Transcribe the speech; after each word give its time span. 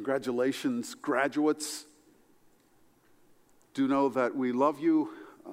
Congratulations, 0.00 0.94
graduates. 0.94 1.84
Do 3.74 3.86
know 3.86 4.08
that 4.08 4.34
we 4.34 4.50
love 4.50 4.80
you. 4.80 5.10
Uh, 5.44 5.50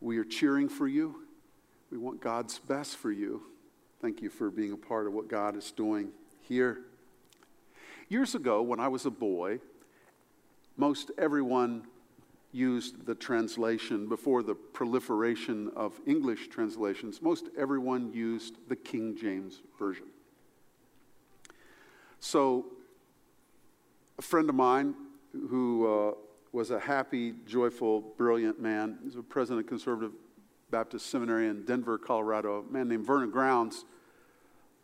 we 0.00 0.16
are 0.16 0.24
cheering 0.24 0.70
for 0.70 0.88
you. 0.88 1.16
We 1.90 1.98
want 1.98 2.22
God's 2.22 2.58
best 2.60 2.96
for 2.96 3.12
you. 3.12 3.42
Thank 4.00 4.22
you 4.22 4.30
for 4.30 4.50
being 4.50 4.72
a 4.72 4.78
part 4.78 5.06
of 5.06 5.12
what 5.12 5.28
God 5.28 5.54
is 5.54 5.70
doing 5.70 6.12
here. 6.40 6.78
Years 8.08 8.34
ago, 8.34 8.62
when 8.62 8.80
I 8.80 8.88
was 8.88 9.04
a 9.04 9.10
boy, 9.10 9.58
most 10.78 11.10
everyone 11.18 11.82
used 12.52 13.04
the 13.04 13.14
translation 13.14 14.08
before 14.08 14.42
the 14.42 14.54
proliferation 14.54 15.70
of 15.76 15.92
English 16.06 16.48
translations. 16.48 17.20
Most 17.20 17.50
everyone 17.58 18.14
used 18.14 18.54
the 18.70 18.76
King 18.76 19.14
James 19.14 19.60
Version. 19.78 20.06
So, 22.18 22.64
a 24.18 24.22
friend 24.22 24.48
of 24.48 24.54
mine 24.54 24.94
who 25.32 25.86
uh, 25.86 26.14
was 26.52 26.70
a 26.70 26.78
happy, 26.78 27.34
joyful, 27.46 28.00
brilliant 28.16 28.60
man, 28.60 28.98
he's 29.02 29.16
a 29.16 29.22
president 29.22 29.64
of 29.64 29.68
Conservative 29.68 30.12
Baptist 30.70 31.06
Seminary 31.06 31.48
in 31.48 31.64
Denver, 31.64 31.98
Colorado, 31.98 32.64
a 32.68 32.72
man 32.72 32.88
named 32.88 33.06
Vernon 33.06 33.30
Grounds. 33.30 33.84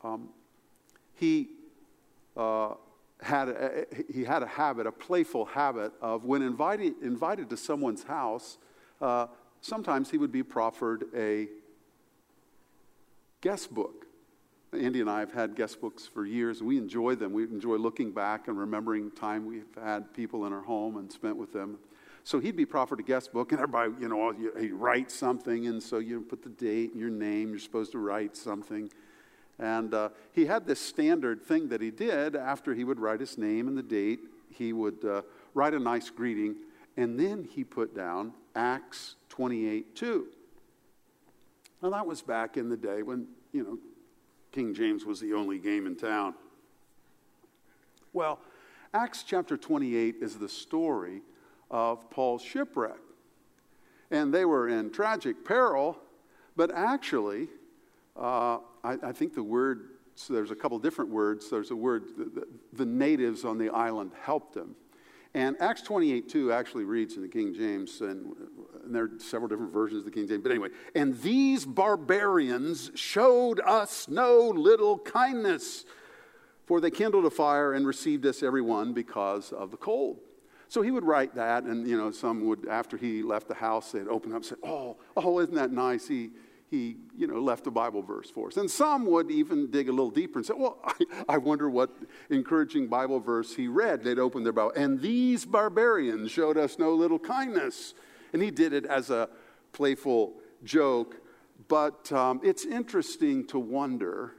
Um, 0.03 0.31
he 1.15 1.49
uh, 2.37 2.75
had 3.21 3.49
a, 3.49 3.87
he 4.13 4.25
had 4.25 4.43
a 4.43 4.47
habit, 4.47 4.87
a 4.87 4.93
playful 4.93 5.45
habit 5.45 5.93
of 6.01 6.25
when 6.25 6.43
invited, 6.43 6.95
invited 7.03 7.51
to 7.51 7.57
someone's 7.57 8.03
house, 8.03 8.59
uh, 9.01 9.27
sometimes 9.61 10.11
he 10.11 10.19
would 10.19 10.33
be 10.33 10.43
proffered 10.43 11.05
a 11.15 11.49
guest 13.41 13.73
book. 13.75 14.07
Andy 14.73 15.01
and 15.01 15.11
I 15.11 15.21
have 15.21 15.33
had 15.33 15.57
guest 15.57 15.81
books 15.81 16.07
for 16.07 16.25
years, 16.25 16.63
we 16.63 16.79
enjoy 16.79 17.17
them. 17.17 17.33
We 17.33 17.43
enjoy 17.43 17.77
looking 17.77 18.13
back 18.13 18.47
and 18.47 18.57
remembering 18.57 19.11
time 19.11 19.45
we've 19.45 19.65
had 19.83 20.15
people 20.15 20.47
in 20.47 20.53
our 20.53 20.63
home 20.63 20.97
and 20.97 21.11
spent 21.11 21.37
with 21.37 21.53
them. 21.53 21.79
So 22.23 22.39
he'd 22.39 22.57
be 22.57 22.67
proffered 22.67 23.01
a 23.01 23.03
guest 23.03 23.33
book, 23.33 23.51
and 23.51 23.61
everybody, 23.61 23.93
you 24.01 24.09
know, 24.09 24.33
he 24.59 24.71
writes 24.71 25.15
something, 25.15 25.67
and 25.67 25.83
so 25.83 25.99
you 25.99 26.21
put 26.21 26.43
the 26.43 26.51
date 26.51 26.93
and 26.93 27.01
your 27.01 27.11
name. 27.11 27.51
You're 27.51 27.59
supposed 27.59 27.93
to 27.93 27.99
write 27.99 28.37
something. 28.37 28.91
And 29.59 29.93
uh, 29.93 30.11
he 30.33 30.47
had 30.47 30.67
this 30.67 30.81
standard 30.81 31.43
thing 31.43 31.69
that 31.71 31.81
he 31.81 31.91
did 31.91 32.37
after 32.37 32.75
he 32.75 32.85
would 32.85 33.01
write 33.01 33.21
his 33.21 33.37
name 33.37 33.69
and 33.69 33.77
the 33.77 33.83
date. 33.83 34.21
He 34.51 34.73
would 34.73 35.05
uh, 35.05 35.23
write 35.55 35.75
a 35.75 35.79
nice 35.79 36.11
greeting, 36.11 36.57
and 36.97 37.19
then 37.19 37.49
he 37.51 37.65
put 37.65 37.95
down 37.97 38.33
Acts 38.55 39.17
28 39.31 39.97
2. 39.97 40.27
Now, 41.83 41.91
that 41.91 42.07
was 42.07 42.23
back 42.23 42.57
in 42.57 42.69
the 42.69 42.77
day 42.77 43.03
when, 43.03 43.27
you 43.53 43.65
know, 43.65 43.79
King 44.53 44.75
James 44.75 45.05
was 45.05 45.21
the 45.21 45.33
only 45.33 45.59
game 45.59 45.87
in 45.87 45.97
town. 45.97 46.35
Well, 48.13 48.41
Acts 48.93 49.23
chapter 49.23 49.57
28 49.57 50.17
is 50.21 50.37
the 50.37 50.49
story 50.49 51.23
of 51.71 52.11
Paul's 52.11 52.43
shipwreck. 52.43 52.99
And 54.11 54.35
they 54.35 54.45
were 54.45 54.69
in 54.69 54.91
tragic 54.91 55.45
peril, 55.45 55.97
but 56.57 56.73
actually, 56.73 57.49
uh, 58.17 58.59
I, 58.83 58.97
I, 59.03 59.13
think 59.13 59.35
the 59.35 59.43
word, 59.43 59.91
so 60.17 60.35
there's 60.35 60.51
a 60.51 60.57
couple 60.57 60.77
different 60.81 61.13
words. 61.13 61.49
There's 61.49 61.71
a 61.71 61.77
word, 61.77 62.05
the, 62.17 62.47
the, 62.73 62.85
natives 62.85 63.45
on 63.45 63.57
the 63.57 63.71
island 63.71 64.11
helped 64.21 64.55
them. 64.55 64.75
And 65.35 65.57
Acts 65.61 65.83
28 65.83 66.29
2 66.29 66.53
actually 66.53 66.85
reads 66.85 67.15
in 67.17 67.23
the 67.23 67.29
King 67.29 67.55
James, 67.55 68.01
and, 68.01 68.35
and 68.85 68.95
there 68.95 69.05
are 69.05 69.11
several 69.19 69.49
different 69.49 69.73
versions 69.73 70.01
of 70.01 70.05
the 70.07 70.11
King 70.11 70.27
James, 70.27 70.43
but 70.43 70.51
anyway, 70.51 70.71
and 70.95 71.21
these 71.23 71.65
barbarians 71.65 72.91
showed 72.95 73.61
us 73.61 74.09
no 74.09 74.49
little 74.49 74.99
kindness, 74.99 75.85
for 76.67 76.81
they 76.81 76.91
kindled 76.91 77.27
a 77.27 77.31
fire 77.31 77.75
and 77.75 77.87
received 77.87 78.27
us 78.27 78.43
every 78.43 78.63
one 78.63 78.93
because 78.93 79.53
of 79.53 79.71
the 79.71 79.77
cold. 79.77 80.19
So 80.67 80.83
he 80.83 80.91
would 80.91 81.05
write 81.05 81.35
that, 81.37 81.65
and 81.65 81.87
you 81.87 81.97
know, 81.97 82.11
some 82.11 82.47
would, 82.47 82.67
after 82.69 82.97
he 82.97 83.23
left 83.23 83.47
the 83.49 83.55
house, 83.55 83.93
they'd 83.93 84.09
open 84.09 84.33
up 84.33 84.37
and 84.37 84.45
say, 84.47 84.57
Oh, 84.65 84.97
oh, 85.17 85.39
isn't 85.41 85.55
that 85.55 85.71
nice? 85.71 86.09
He, 86.09 86.31
he 86.71 86.97
you 87.17 87.27
know, 87.27 87.41
left 87.41 87.67
a 87.67 87.71
Bible 87.71 88.01
verse 88.01 88.31
for 88.31 88.47
us. 88.47 88.57
And 88.57 88.71
some 88.71 89.05
would 89.07 89.31
even 89.31 89.71
dig 89.71 89.89
a 89.89 89.93
little 89.93 90.11
deeper 90.11 90.39
and 90.39 90.47
say, 90.47 90.55
well, 90.57 90.79
I, 90.85 90.95
I 91.29 91.39
wonder 91.39 91.69
what 91.69 91.91
encouraging 92.31 92.87
Bible 92.87 93.19
verse 93.19 93.55
he 93.55 93.67
read. 93.67 94.05
They'd 94.05 94.21
open 94.21 94.45
their 94.45 94.53
Bible. 94.53 94.73
And 94.77 95.01
these 95.01 95.45
barbarians 95.45 96.31
showed 96.31 96.57
us 96.57 96.79
no 96.79 96.95
little 96.95 97.19
kindness. 97.19 97.95
And 98.33 98.41
he 98.41 98.53
did 98.53 98.73
it 98.73 98.87
as 98.87 99.11
a 99.11 99.29
playful 99.73 100.35
joke. 100.63 101.17
But 101.67 102.11
um, 102.13 102.41
it's 102.45 102.65
interesting 102.65 103.47
to 103.49 103.59
wonder 103.59 104.33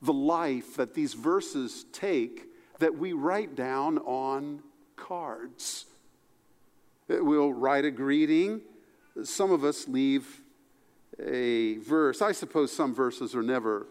the 0.00 0.12
life 0.12 0.76
that 0.76 0.94
these 0.94 1.14
verses 1.14 1.86
take 1.92 2.46
that 2.78 2.96
we 2.96 3.12
write 3.12 3.56
down 3.56 3.98
on 3.98 4.62
cards. 4.96 5.86
We'll 7.08 7.52
write 7.52 7.84
a 7.84 7.90
greeting. 7.90 8.60
Some 9.24 9.50
of 9.50 9.64
us 9.64 9.88
leave 9.88 10.43
a 11.20 11.78
verse. 11.78 12.22
I 12.22 12.32
suppose 12.32 12.72
some 12.72 12.94
verses 12.94 13.34
are 13.34 13.42
never 13.42 13.86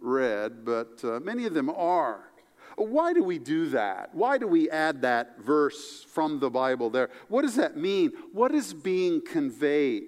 read, 0.00 0.64
but 0.64 1.00
uh, 1.04 1.20
many 1.20 1.46
of 1.46 1.54
them 1.54 1.70
are. 1.70 2.30
Why 2.76 3.12
do 3.12 3.22
we 3.22 3.38
do 3.38 3.68
that? 3.70 4.14
Why 4.14 4.38
do 4.38 4.46
we 4.46 4.70
add 4.70 5.02
that 5.02 5.40
verse 5.40 6.04
from 6.04 6.40
the 6.40 6.50
Bible 6.50 6.88
there? 6.88 7.10
What 7.28 7.42
does 7.42 7.56
that 7.56 7.76
mean? 7.76 8.12
What 8.32 8.54
is 8.54 8.72
being 8.72 9.20
conveyed? 9.20 10.04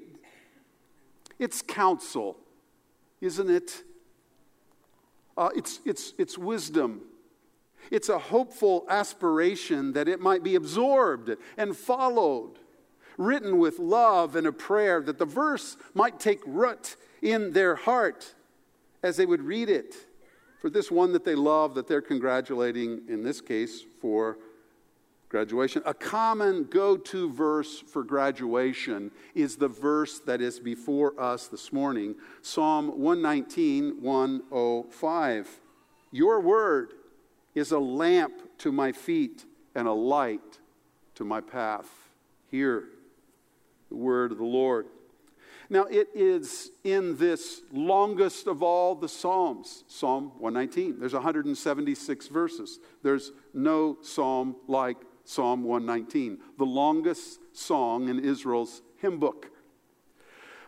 It's 1.38 1.60
counsel, 1.60 2.38
isn't 3.20 3.50
it? 3.50 3.82
Uh, 5.36 5.50
it's, 5.56 5.80
it's, 5.84 6.14
it's 6.18 6.38
wisdom. 6.38 7.02
It's 7.90 8.08
a 8.08 8.18
hopeful 8.18 8.86
aspiration 8.88 9.92
that 9.94 10.08
it 10.08 10.20
might 10.20 10.42
be 10.42 10.54
absorbed 10.54 11.36
and 11.56 11.76
followed 11.76 12.58
written 13.22 13.58
with 13.58 13.78
love 13.78 14.36
and 14.36 14.46
a 14.46 14.52
prayer 14.52 15.00
that 15.02 15.18
the 15.18 15.24
verse 15.24 15.76
might 15.94 16.20
take 16.20 16.40
root 16.46 16.96
in 17.20 17.52
their 17.52 17.76
heart 17.76 18.34
as 19.02 19.16
they 19.16 19.26
would 19.26 19.42
read 19.42 19.68
it 19.68 19.94
for 20.60 20.70
this 20.70 20.92
one 20.92 21.12
that 21.12 21.24
they 21.24 21.34
love, 21.34 21.74
that 21.74 21.88
they're 21.88 22.00
congratulating, 22.00 23.02
in 23.08 23.24
this 23.24 23.40
case, 23.40 23.84
for 24.00 24.38
graduation. 25.28 25.82
A 25.86 25.94
common 25.94 26.64
go 26.64 26.96
to 26.96 27.32
verse 27.32 27.80
for 27.80 28.04
graduation 28.04 29.10
is 29.34 29.56
the 29.56 29.66
verse 29.66 30.20
that 30.20 30.40
is 30.40 30.60
before 30.60 31.18
us 31.18 31.48
this 31.48 31.72
morning 31.72 32.14
Psalm 32.42 33.00
119, 33.00 34.02
105. 34.02 35.60
Your 36.12 36.38
word 36.38 36.92
is 37.54 37.72
a 37.72 37.78
lamp 37.78 38.34
to 38.58 38.70
my 38.70 38.92
feet 38.92 39.46
and 39.74 39.88
a 39.88 39.92
light 39.92 40.60
to 41.16 41.24
my 41.24 41.40
path. 41.40 41.90
Here 42.50 42.84
word 43.92 44.32
of 44.32 44.38
the 44.38 44.44
Lord. 44.44 44.86
Now, 45.70 45.84
it 45.84 46.08
is 46.14 46.70
in 46.84 47.16
this 47.16 47.62
longest 47.72 48.46
of 48.46 48.62
all 48.62 48.94
the 48.94 49.08
Psalms, 49.08 49.84
Psalm 49.86 50.32
119. 50.38 51.00
There's 51.00 51.14
176 51.14 52.28
verses. 52.28 52.78
There's 53.02 53.32
no 53.54 53.96
psalm 54.02 54.56
like 54.68 54.98
Psalm 55.24 55.64
119, 55.64 56.38
the 56.58 56.66
longest 56.66 57.40
song 57.52 58.08
in 58.08 58.18
Israel's 58.18 58.82
hymn 58.98 59.18
book. 59.18 59.50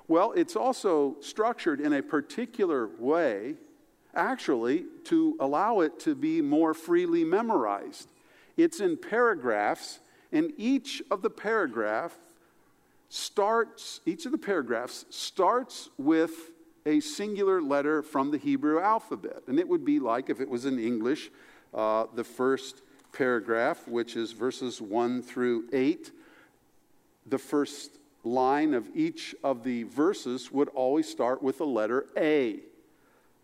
Well, 0.06 0.32
it's 0.32 0.56
also 0.56 1.16
structured 1.20 1.80
in 1.80 1.92
a 1.92 2.02
particular 2.02 2.88
way, 2.98 3.56
actually, 4.14 4.84
to 5.04 5.36
allow 5.40 5.80
it 5.80 5.98
to 6.00 6.14
be 6.14 6.40
more 6.40 6.72
freely 6.72 7.24
memorized. 7.24 8.10
It's 8.56 8.80
in 8.80 8.96
paragraphs, 8.96 10.00
and 10.30 10.52
each 10.56 11.02
of 11.10 11.22
the 11.22 11.30
paragraph 11.30 12.16
starts, 13.14 14.00
each 14.06 14.26
of 14.26 14.32
the 14.32 14.38
paragraphs 14.38 15.04
starts 15.08 15.88
with 15.96 16.32
a 16.84 16.98
singular 16.98 17.62
letter 17.62 18.02
from 18.02 18.32
the 18.32 18.38
Hebrew 18.38 18.80
alphabet. 18.80 19.44
And 19.46 19.60
it 19.60 19.68
would 19.68 19.84
be 19.84 20.00
like 20.00 20.30
if 20.30 20.40
it 20.40 20.48
was 20.48 20.64
in 20.66 20.80
English, 20.80 21.30
uh, 21.72 22.06
the 22.12 22.24
first 22.24 22.82
paragraph, 23.12 23.86
which 23.86 24.16
is 24.16 24.32
verses 24.32 24.82
1 24.82 25.22
through 25.22 25.68
8, 25.72 26.10
the 27.26 27.38
first 27.38 27.98
line 28.24 28.74
of 28.74 28.88
each 28.96 29.34
of 29.44 29.62
the 29.62 29.84
verses 29.84 30.50
would 30.50 30.68
always 30.70 31.08
start 31.08 31.40
with 31.40 31.58
the 31.58 31.66
letter 31.66 32.06
A. 32.16 32.58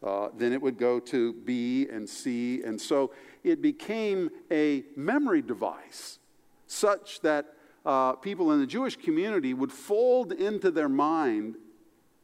Uh, 0.02 0.30
then 0.36 0.52
it 0.52 0.60
would 0.60 0.78
go 0.78 0.98
to 0.98 1.32
B 1.32 1.86
and 1.88 2.08
C. 2.08 2.62
And 2.64 2.80
so 2.80 3.12
it 3.44 3.62
became 3.62 4.30
a 4.50 4.82
memory 4.96 5.42
device 5.42 6.18
such 6.66 7.20
that 7.20 7.54
uh, 7.84 8.12
people 8.14 8.52
in 8.52 8.60
the 8.60 8.66
Jewish 8.66 8.96
community 8.96 9.54
would 9.54 9.72
fold 9.72 10.32
into 10.32 10.70
their 10.70 10.88
mind 10.88 11.56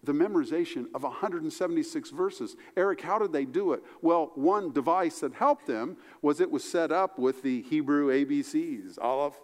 the 0.07 0.13
memorization 0.13 0.87
of 0.95 1.03
176 1.03 2.11
verses. 2.11 2.57
Eric, 2.77 3.01
how 3.01 3.19
did 3.19 3.33
they 3.33 3.45
do 3.45 3.73
it? 3.73 3.83
Well, 4.01 4.31
one 4.35 4.73
device 4.73 5.21
that 5.21 5.35
helped 5.35 5.67
them 5.67 5.97
was 6.23 6.41
it 6.41 6.51
was 6.51 6.65
set 6.65 6.93
up 6.93 7.19
with 7.19 7.43
the 7.43 7.63
Hebrew 7.63 8.09
ABCs, 8.09 8.99
Aleph, 9.01 9.35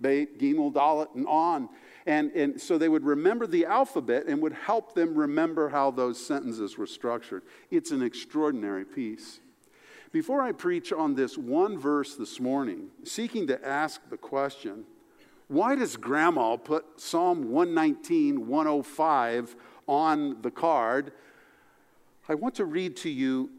Beit, 0.00 0.38
Gimel, 0.38 0.72
Dalet, 0.72 1.14
and 1.14 1.26
on. 1.26 1.68
And, 2.06 2.30
and 2.32 2.60
so 2.60 2.78
they 2.78 2.88
would 2.88 3.04
remember 3.04 3.46
the 3.46 3.66
alphabet 3.66 4.24
and 4.26 4.40
would 4.42 4.52
help 4.52 4.94
them 4.94 5.14
remember 5.14 5.68
how 5.68 5.90
those 5.90 6.24
sentences 6.24 6.78
were 6.78 6.86
structured. 6.86 7.42
It's 7.70 7.90
an 7.90 8.02
extraordinary 8.02 8.84
piece. 8.84 9.40
Before 10.12 10.42
I 10.42 10.52
preach 10.52 10.92
on 10.92 11.14
this 11.14 11.38
one 11.38 11.78
verse 11.78 12.16
this 12.16 12.40
morning, 12.40 12.88
seeking 13.04 13.46
to 13.46 13.64
ask 13.66 14.00
the 14.10 14.16
question, 14.16 14.84
why 15.50 15.74
does 15.74 15.96
grandma 15.96 16.56
put 16.56 17.00
Psalm 17.00 17.50
119, 17.50 18.46
105 18.46 19.56
on 19.88 20.40
the 20.42 20.50
card? 20.50 21.10
I 22.28 22.36
want 22.36 22.54
to 22.54 22.64
read 22.64 22.96
to 22.98 23.10
you 23.10 23.50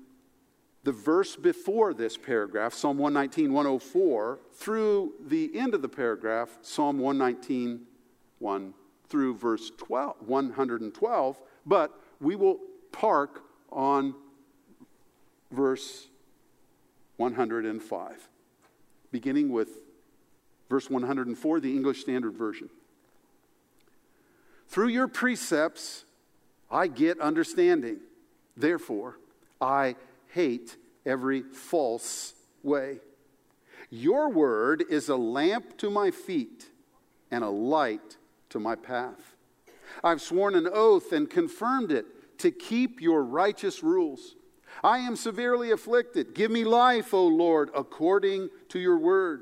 the 0.85 0.93
verse 0.93 1.35
before 1.35 1.93
this 1.93 2.15
paragraph, 2.15 2.73
Psalm 2.73 2.97
119, 2.97 3.51
104, 3.51 4.39
through 4.53 5.15
the 5.27 5.51
end 5.53 5.73
of 5.73 5.81
the 5.81 5.89
paragraph, 5.89 6.57
Psalm 6.61 6.97
119, 6.97 7.81
1 8.39 8.73
through 9.09 9.35
verse 9.35 9.69
12, 9.77 10.15
112, 10.25 11.41
but 11.65 11.99
we 12.21 12.38
will 12.38 12.61
park 12.93 13.43
on 13.69 14.15
verse 15.51 16.07
105, 17.17 18.29
beginning 19.11 19.49
with 19.49 19.80
verse 20.71 20.89
104, 20.89 21.59
the 21.59 21.75
English 21.75 22.00
Standard 22.00 22.33
Version. 22.33 22.69
Through 24.69 24.88
your 24.88 25.09
precepts, 25.09 26.06
I 26.71 26.88
get 26.88 27.19
understanding. 27.19 27.97
Therefore, 28.56 29.18
I 29.59 29.97
hate 30.29 30.77
every 31.06 31.41
false 31.41 32.33
way. 32.63 33.01
Your 33.89 34.29
word 34.29 34.85
is 34.89 35.09
a 35.09 35.18
lamp 35.18 35.77
to 35.79 35.89
my 35.89 36.09
feet 36.09 36.69
and 37.29 37.44
a 37.44 37.50
light 37.50 38.15
to 38.51 38.59
my 38.62 38.75
path. 38.75 39.35
I've 40.01 40.21
sworn 40.21 40.56
an 40.56 40.69
oath 40.71 41.12
and 41.12 41.29
confirmed 41.29 41.91
it 41.91 42.06
to 42.39 42.50
keep 42.50 43.01
your 43.01 43.24
righteous 43.25 43.83
rules. 43.83 44.35
I 44.81 45.00
am 45.00 45.17
severely 45.17 45.71
afflicted. 45.71 46.33
Give 46.33 46.50
me 46.50 46.63
life, 46.63 47.13
O 47.13 47.27
Lord, 47.27 47.71
according 47.75 48.50
to 48.69 48.79
your 48.79 48.97
word. 48.97 49.41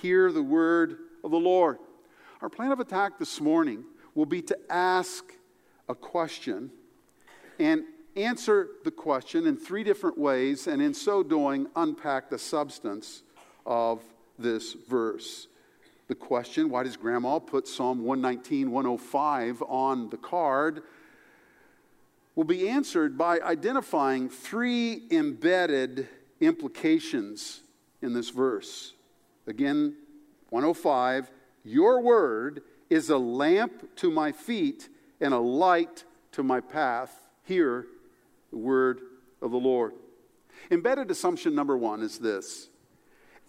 hear 0.00 0.32
the 0.32 0.42
word 0.42 0.98
of 1.22 1.30
the 1.30 1.38
Lord. 1.38 1.78
Our 2.40 2.48
plan 2.48 2.72
of 2.72 2.80
attack 2.80 3.18
this 3.18 3.40
morning 3.40 3.84
will 4.14 4.26
be 4.26 4.42
to 4.42 4.58
ask 4.70 5.32
a 5.88 5.94
question 5.94 6.70
and 7.58 7.84
answer 8.16 8.68
the 8.84 8.90
question 8.90 9.46
in 9.46 9.56
three 9.56 9.84
different 9.84 10.18
ways, 10.18 10.66
and 10.66 10.82
in 10.82 10.94
so 10.94 11.22
doing, 11.22 11.66
unpack 11.76 12.30
the 12.30 12.38
substance 12.38 13.22
of 13.64 14.02
this 14.38 14.72
verse. 14.72 15.48
The 16.08 16.14
question 16.14 16.68
why 16.68 16.82
does 16.82 16.96
grandma 16.96 17.38
put 17.38 17.68
Psalm 17.68 18.04
119, 18.04 18.70
105 18.70 19.62
on 19.68 20.10
the 20.10 20.16
card? 20.16 20.82
will 22.34 22.44
be 22.44 22.68
answered 22.68 23.18
by 23.18 23.40
identifying 23.40 24.28
three 24.28 25.02
embedded 25.10 26.08
implications 26.40 27.60
in 28.00 28.14
this 28.14 28.30
verse. 28.30 28.94
Again, 29.46 29.94
105 30.50 31.30
Your 31.64 32.00
word 32.00 32.62
is 32.90 33.10
a 33.10 33.18
lamp 33.18 33.96
to 33.96 34.10
my 34.10 34.32
feet 34.32 34.88
and 35.20 35.32
a 35.32 35.38
light 35.38 36.04
to 36.32 36.42
my 36.42 36.60
path. 36.60 37.28
Hear 37.44 37.86
the 38.50 38.58
word 38.58 39.00
of 39.40 39.50
the 39.50 39.58
Lord. 39.58 39.94
Embedded 40.70 41.10
assumption 41.10 41.54
number 41.54 41.76
one 41.76 42.02
is 42.02 42.18
this 42.18 42.68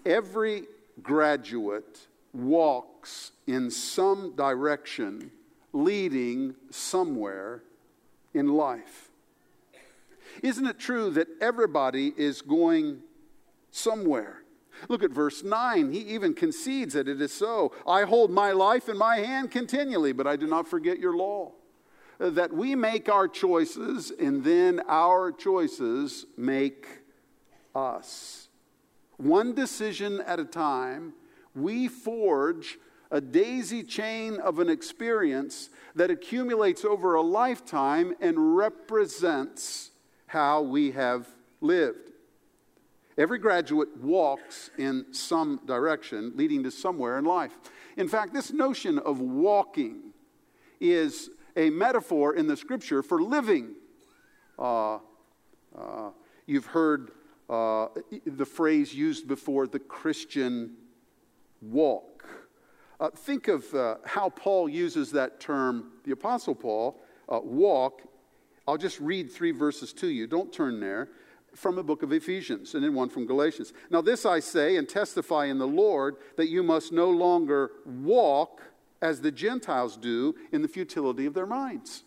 every 0.05 0.63
graduate 1.01 2.07
walks 2.33 3.31
in 3.47 3.69
some 3.69 4.35
direction 4.35 5.31
leading 5.71 6.55
somewhere 6.69 7.63
in 8.33 8.47
life. 8.47 9.09
Isn't 10.41 10.65
it 10.65 10.79
true 10.79 11.09
that 11.11 11.27
everybody 11.41 12.13
is 12.17 12.41
going 12.41 12.99
somewhere? 13.71 14.42
Look 14.89 15.03
at 15.03 15.11
verse 15.11 15.43
9. 15.43 15.91
He 15.91 15.99
even 15.99 16.33
concedes 16.33 16.93
that 16.93 17.07
it 17.07 17.21
is 17.21 17.33
so. 17.33 17.71
I 17.87 18.03
hold 18.03 18.31
my 18.31 18.51
life 18.51 18.89
in 18.89 18.97
my 18.97 19.17
hand 19.17 19.51
continually, 19.51 20.11
but 20.11 20.27
I 20.27 20.35
do 20.35 20.47
not 20.47 20.67
forget 20.67 20.99
your 20.99 21.15
law. 21.15 21.51
Uh, 22.19 22.29
that 22.29 22.53
we 22.53 22.75
make 22.75 23.09
our 23.09 23.27
choices, 23.27 24.11
and 24.11 24.43
then 24.43 24.81
our 24.87 25.31
choices 25.31 26.25
make 26.37 26.87
us. 27.75 28.47
One 29.17 29.53
decision 29.53 30.21
at 30.21 30.39
a 30.39 30.45
time, 30.45 31.13
we 31.55 31.87
forge 31.87 32.77
a 33.11 33.21
daisy 33.21 33.83
chain 33.83 34.37
of 34.39 34.59
an 34.59 34.69
experience 34.69 35.69
that 35.95 36.09
accumulates 36.09 36.83
over 36.83 37.15
a 37.15 37.21
lifetime 37.21 38.15
and 38.19 38.55
represents 38.55 39.91
how 40.27 40.61
we 40.61 40.91
have 40.91 41.27
lived. 41.61 42.12
Every 43.17 43.37
graduate 43.37 43.95
walks 43.97 44.71
in 44.77 45.05
some 45.11 45.61
direction, 45.65 46.33
leading 46.35 46.63
to 46.63 46.71
somewhere 46.71 47.19
in 47.19 47.25
life. 47.25 47.51
In 47.95 48.07
fact, 48.07 48.33
this 48.33 48.51
notion 48.51 48.97
of 48.99 49.19
walking 49.19 50.13
is 50.79 51.29
a 51.55 51.69
metaphor 51.69 52.35
in 52.35 52.47
the 52.47 52.57
scripture 52.57 53.03
for 53.03 53.21
living. 53.21 53.75
Uh, 54.57 54.95
uh, 54.95 56.09
you've 56.47 56.65
heard 56.65 57.11
uh, 57.49 57.87
the 58.25 58.45
phrase 58.45 58.95
used 58.95 59.27
before 59.27 59.67
the 59.67 59.79
Christian 59.79 60.75
walk. 61.61 62.25
Uh, 62.99 63.09
think 63.09 63.47
of 63.47 63.71
uh, 63.75 63.97
how 64.05 64.29
Paul 64.29 64.67
uses 64.67 65.11
that 65.11 65.39
term, 65.39 65.91
the 66.03 66.11
Apostle 66.11 66.55
Paul, 66.55 66.99
uh, 67.29 67.39
walk. 67.43 68.01
I'll 68.67 68.77
just 68.77 68.99
read 68.99 69.31
three 69.31 69.51
verses 69.51 69.93
to 69.93 70.07
you. 70.07 70.25
Don't 70.25 70.51
turn 70.51 70.79
there 70.79 71.09
from 71.55 71.75
the 71.75 71.83
book 71.83 72.03
of 72.03 72.11
Ephesians 72.11 72.73
and 72.73 72.83
then 72.83 72.93
one 72.93 73.09
from 73.09 73.25
Galatians. 73.25 73.73
Now, 73.89 74.01
this 74.01 74.25
I 74.25 74.39
say 74.39 74.77
and 74.77 74.87
testify 74.87 75.45
in 75.45 75.57
the 75.57 75.67
Lord 75.67 76.15
that 76.37 76.49
you 76.49 76.63
must 76.63 76.91
no 76.91 77.09
longer 77.09 77.71
walk 77.85 78.61
as 79.01 79.21
the 79.21 79.31
Gentiles 79.31 79.97
do 79.97 80.35
in 80.51 80.61
the 80.61 80.67
futility 80.67 81.25
of 81.25 81.33
their 81.33 81.45
minds. 81.45 82.03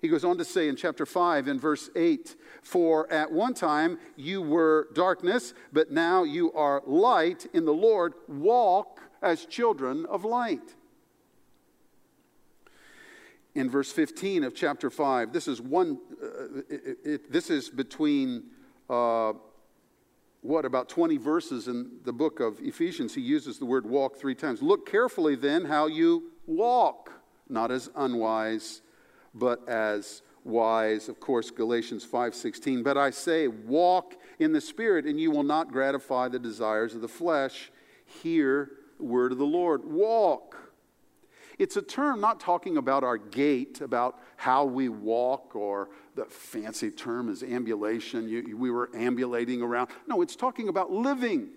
He 0.00 0.08
goes 0.08 0.24
on 0.24 0.38
to 0.38 0.44
say 0.44 0.68
in 0.68 0.76
chapter 0.76 1.04
5 1.04 1.48
in 1.48 1.58
verse 1.58 1.90
8 1.96 2.36
For 2.62 3.12
at 3.12 3.32
one 3.32 3.54
time 3.54 3.98
you 4.16 4.40
were 4.40 4.88
darkness, 4.94 5.54
but 5.72 5.90
now 5.90 6.22
you 6.22 6.52
are 6.52 6.82
light 6.86 7.46
in 7.52 7.64
the 7.64 7.74
Lord. 7.74 8.14
Walk 8.28 9.00
as 9.20 9.44
children 9.44 10.06
of 10.06 10.24
light 10.24 10.76
in 13.58 13.68
verse 13.68 13.90
15 13.90 14.44
of 14.44 14.54
chapter 14.54 14.88
5. 14.88 15.32
This 15.32 15.48
is 15.48 15.60
one, 15.60 15.98
uh, 16.22 16.60
it, 16.68 16.98
it, 17.04 17.32
this 17.32 17.50
is 17.50 17.68
between, 17.68 18.44
uh, 18.88 19.32
what, 20.42 20.64
about 20.64 20.88
20 20.88 21.16
verses 21.16 21.66
in 21.66 21.98
the 22.04 22.12
book 22.12 22.38
of 22.38 22.60
Ephesians. 22.60 23.16
He 23.16 23.20
uses 23.20 23.58
the 23.58 23.64
word 23.64 23.84
walk 23.84 24.16
three 24.16 24.36
times. 24.36 24.62
Look 24.62 24.88
carefully 24.88 25.34
then 25.34 25.64
how 25.64 25.88
you 25.88 26.30
walk, 26.46 27.10
not 27.48 27.72
as 27.72 27.90
unwise, 27.96 28.80
but 29.34 29.68
as 29.68 30.22
wise. 30.44 31.08
Of 31.08 31.18
course, 31.18 31.50
Galatians 31.50 32.06
5:16. 32.06 32.84
But 32.84 32.96
I 32.96 33.10
say, 33.10 33.48
walk 33.48 34.14
in 34.38 34.52
the 34.52 34.60
Spirit, 34.60 35.04
and 35.04 35.20
you 35.20 35.32
will 35.32 35.42
not 35.42 35.72
gratify 35.72 36.28
the 36.28 36.38
desires 36.38 36.94
of 36.94 37.00
the 37.00 37.08
flesh. 37.08 37.72
Hear 38.06 38.70
the 38.98 39.04
word 39.04 39.32
of 39.32 39.38
the 39.38 39.44
Lord. 39.44 39.84
Walk 39.84 40.67
it's 41.58 41.76
a 41.76 41.82
term 41.82 42.20
not 42.20 42.38
talking 42.38 42.76
about 42.76 43.02
our 43.02 43.18
gait, 43.18 43.80
about 43.80 44.20
how 44.36 44.64
we 44.64 44.88
walk, 44.88 45.56
or 45.56 45.88
the 46.14 46.24
fancy 46.24 46.90
term 46.90 47.28
is 47.28 47.42
ambulation. 47.42 48.28
You, 48.28 48.56
we 48.56 48.70
were 48.70 48.90
ambulating 48.94 49.60
around. 49.60 49.90
No, 50.06 50.22
it's 50.22 50.36
talking 50.36 50.68
about 50.68 50.92
living. 50.92 51.48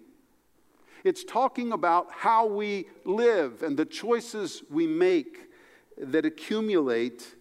It's 1.04 1.24
talking 1.24 1.72
about 1.72 2.08
how 2.12 2.46
we 2.48 2.88
live 3.06 3.64
and 3.64 3.78
the 3.78 3.86
choices 3.86 4.64
we 4.70 4.88
make 4.88 5.50
that 5.98 6.26
accumulate 6.26 7.36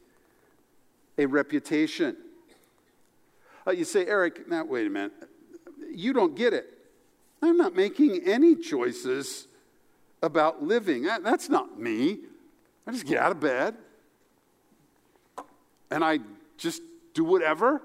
a 1.17 1.27
reputation. 1.27 2.17
Uh, 3.67 3.73
you 3.73 3.85
say, 3.85 4.07
Eric, 4.07 4.49
now 4.49 4.65
wait 4.65 4.87
a 4.87 4.91
minute. 4.91 5.13
You 5.91 6.13
don't 6.13 6.35
get 6.35 6.53
it. 6.53 6.79
I'm 7.43 7.57
not 7.57 7.75
making 7.75 8.23
any 8.27 8.55
choices 8.55 9.47
about 10.23 10.63
living. 10.63 11.05
That, 11.05 11.23
that's 11.23 11.49
not 11.49 11.79
me. 11.79 12.21
I 12.91 12.93
just 12.93 13.07
get 13.07 13.19
out 13.19 13.31
of 13.31 13.39
bed 13.39 13.77
and 15.93 16.03
I 16.03 16.19
just 16.59 16.83
do 17.15 17.23
whatever 17.23 17.81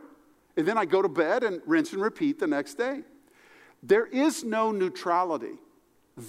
And 0.58 0.66
then 0.66 0.80
I 0.80 0.86
go 0.86 1.04
to 1.04 1.10
bed 1.10 1.44
and 1.44 1.62
rinse 1.68 1.94
and 1.94 2.02
repeat 2.02 2.40
the 2.40 2.48
next 2.48 2.76
day. 2.76 3.02
There 3.84 4.08
is 4.08 4.44
no 4.44 4.72
neutrality. 4.72 5.60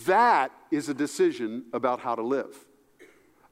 That 0.05 0.53
is 0.71 0.91
a 0.91 0.95
decision 0.95 1.65
about 1.73 2.01
how 2.01 2.17
to 2.17 2.23
live. 2.23 2.55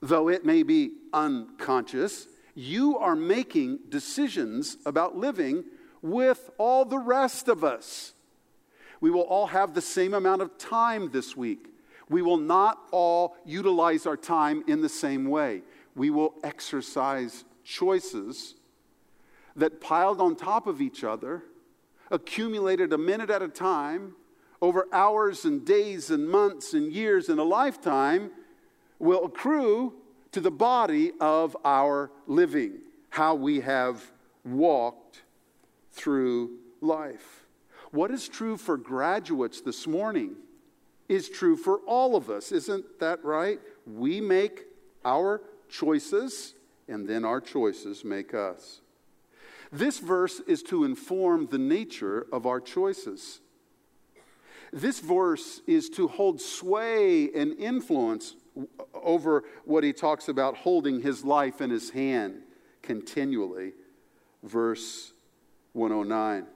Though 0.03 0.29
it 0.29 0.45
may 0.45 0.63
be 0.63 0.91
unconscious, 1.15 2.27
you 2.55 2.99
are 2.99 3.17
making 3.17 3.79
decisions 3.89 4.77
about 4.85 5.17
living 5.17 5.65
with 6.03 6.51
all 6.59 6.85
the 6.85 6.99
rest 6.99 7.49
of 7.49 7.65
us. 7.65 8.13
We 9.01 9.11
will 9.11 9.23
all 9.23 9.47
have 9.47 9.73
the 9.73 9.81
same 9.81 10.13
amount 10.13 10.43
of 10.43 10.59
time 10.59 11.13
this 11.13 11.35
week. 11.35 11.74
We 12.09 12.23
will 12.23 12.37
not 12.37 12.79
all 12.91 13.37
utilize 13.45 14.07
our 14.07 14.17
time 14.17 14.63
in 14.67 14.83
the 14.83 14.89
same 14.89 15.27
way. 15.27 15.63
We 15.95 16.11
will 16.11 16.35
exercise 16.43 17.45
choices 17.65 18.55
that 19.57 19.81
piled 19.81 20.21
on 20.21 20.37
top 20.37 20.67
of 20.67 20.81
each 20.81 21.05
other, 21.05 21.45
accumulated 22.11 22.93
a 22.93 22.99
minute 22.99 23.31
at 23.31 23.43
a 23.43 23.49
time, 23.49 24.15
over 24.61 24.87
hours 24.93 25.45
and 25.45 25.65
days 25.65 26.11
and 26.11 26.29
months 26.29 26.75
and 26.75 26.93
years 26.93 27.29
and 27.29 27.39
a 27.39 27.45
lifetime, 27.45 28.31
will 28.99 29.25
accrue 29.25 29.95
to 30.33 30.41
the 30.41 30.51
body 30.51 31.13
of 31.21 31.57
our 31.65 32.11
living, 32.27 32.79
how 33.11 33.35
we 33.35 33.61
have 33.61 34.03
walked 34.45 35.23
through 35.93 36.51
life. 36.81 37.47
What 37.93 38.11
is 38.11 38.29
true 38.29 38.57
for 38.57 38.77
graduates 38.77 39.61
this 39.61 39.87
morning 39.87 40.35
is 41.09 41.29
true 41.29 41.57
for 41.57 41.79
all 41.87 42.17
of 42.17 42.31
us. 42.31 42.53
Isn't 42.53 43.01
that 43.01 43.25
right? 43.25 43.59
We 43.87 44.21
make 44.21 44.65
our 45.05 45.43
choices, 45.69 46.55
and 46.89 47.09
then 47.09 47.25
our 47.25 47.41
choices 47.41 48.05
make 48.05 48.35
us. 48.35 48.81
This 49.73 49.99
verse 49.99 50.41
is 50.47 50.63
to 50.65 50.85
inform 50.85 51.47
the 51.47 51.59
nature 51.59 52.27
of 52.33 52.47
our 52.47 52.61
choices. 52.61 53.41
This 54.73 55.01
verse 55.01 55.61
is 55.67 55.89
to 55.91 56.09
hold 56.09 56.41
sway 56.41 57.31
and 57.33 57.57
influence 57.59 58.35
over 58.93 59.45
what 59.65 59.85
he 59.85 59.93
talks 59.93 60.29
about 60.29 60.57
holding 60.57 61.01
his 61.01 61.25
life 61.25 61.61
in 61.61 61.71
his 61.71 61.91
hand 61.91 62.43
continually. 62.83 63.73
Verse 64.43 65.13
109. 65.73 66.47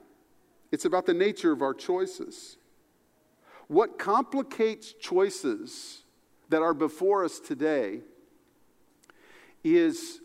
It's 0.71 0.85
about 0.85 1.05
the 1.05 1.13
nature 1.13 1.51
of 1.51 1.61
our 1.61 1.73
choices. 1.73 2.57
What 3.69 3.99
complicates 3.99 4.93
choices 4.93 6.01
that 6.49 6.63
are 6.63 6.73
before 6.73 7.23
us 7.23 7.39
today 7.39 7.99
is 9.63 10.21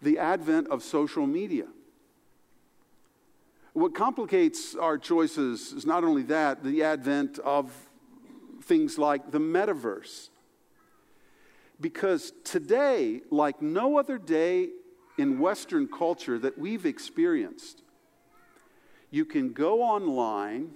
the 0.00 0.16
advent 0.20 0.68
of 0.68 0.84
social 0.84 1.26
media. 1.26 1.66
What 3.72 3.96
complicates 3.96 4.76
our 4.76 4.96
choices 4.96 5.72
is 5.72 5.84
not 5.84 6.04
only 6.04 6.22
that, 6.24 6.62
the 6.62 6.84
advent 6.84 7.40
of 7.40 7.72
things 8.62 8.96
like 8.96 9.32
the 9.32 9.40
metaverse. 9.40 10.28
Because 11.80 12.32
today, 12.44 13.22
like 13.28 13.60
no 13.60 13.98
other 13.98 14.18
day 14.18 14.68
in 15.18 15.40
Western 15.40 15.88
culture 15.88 16.38
that 16.38 16.56
we've 16.56 16.86
experienced, 16.86 17.82
you 19.10 19.24
can 19.24 19.52
go 19.52 19.82
online 19.82 20.74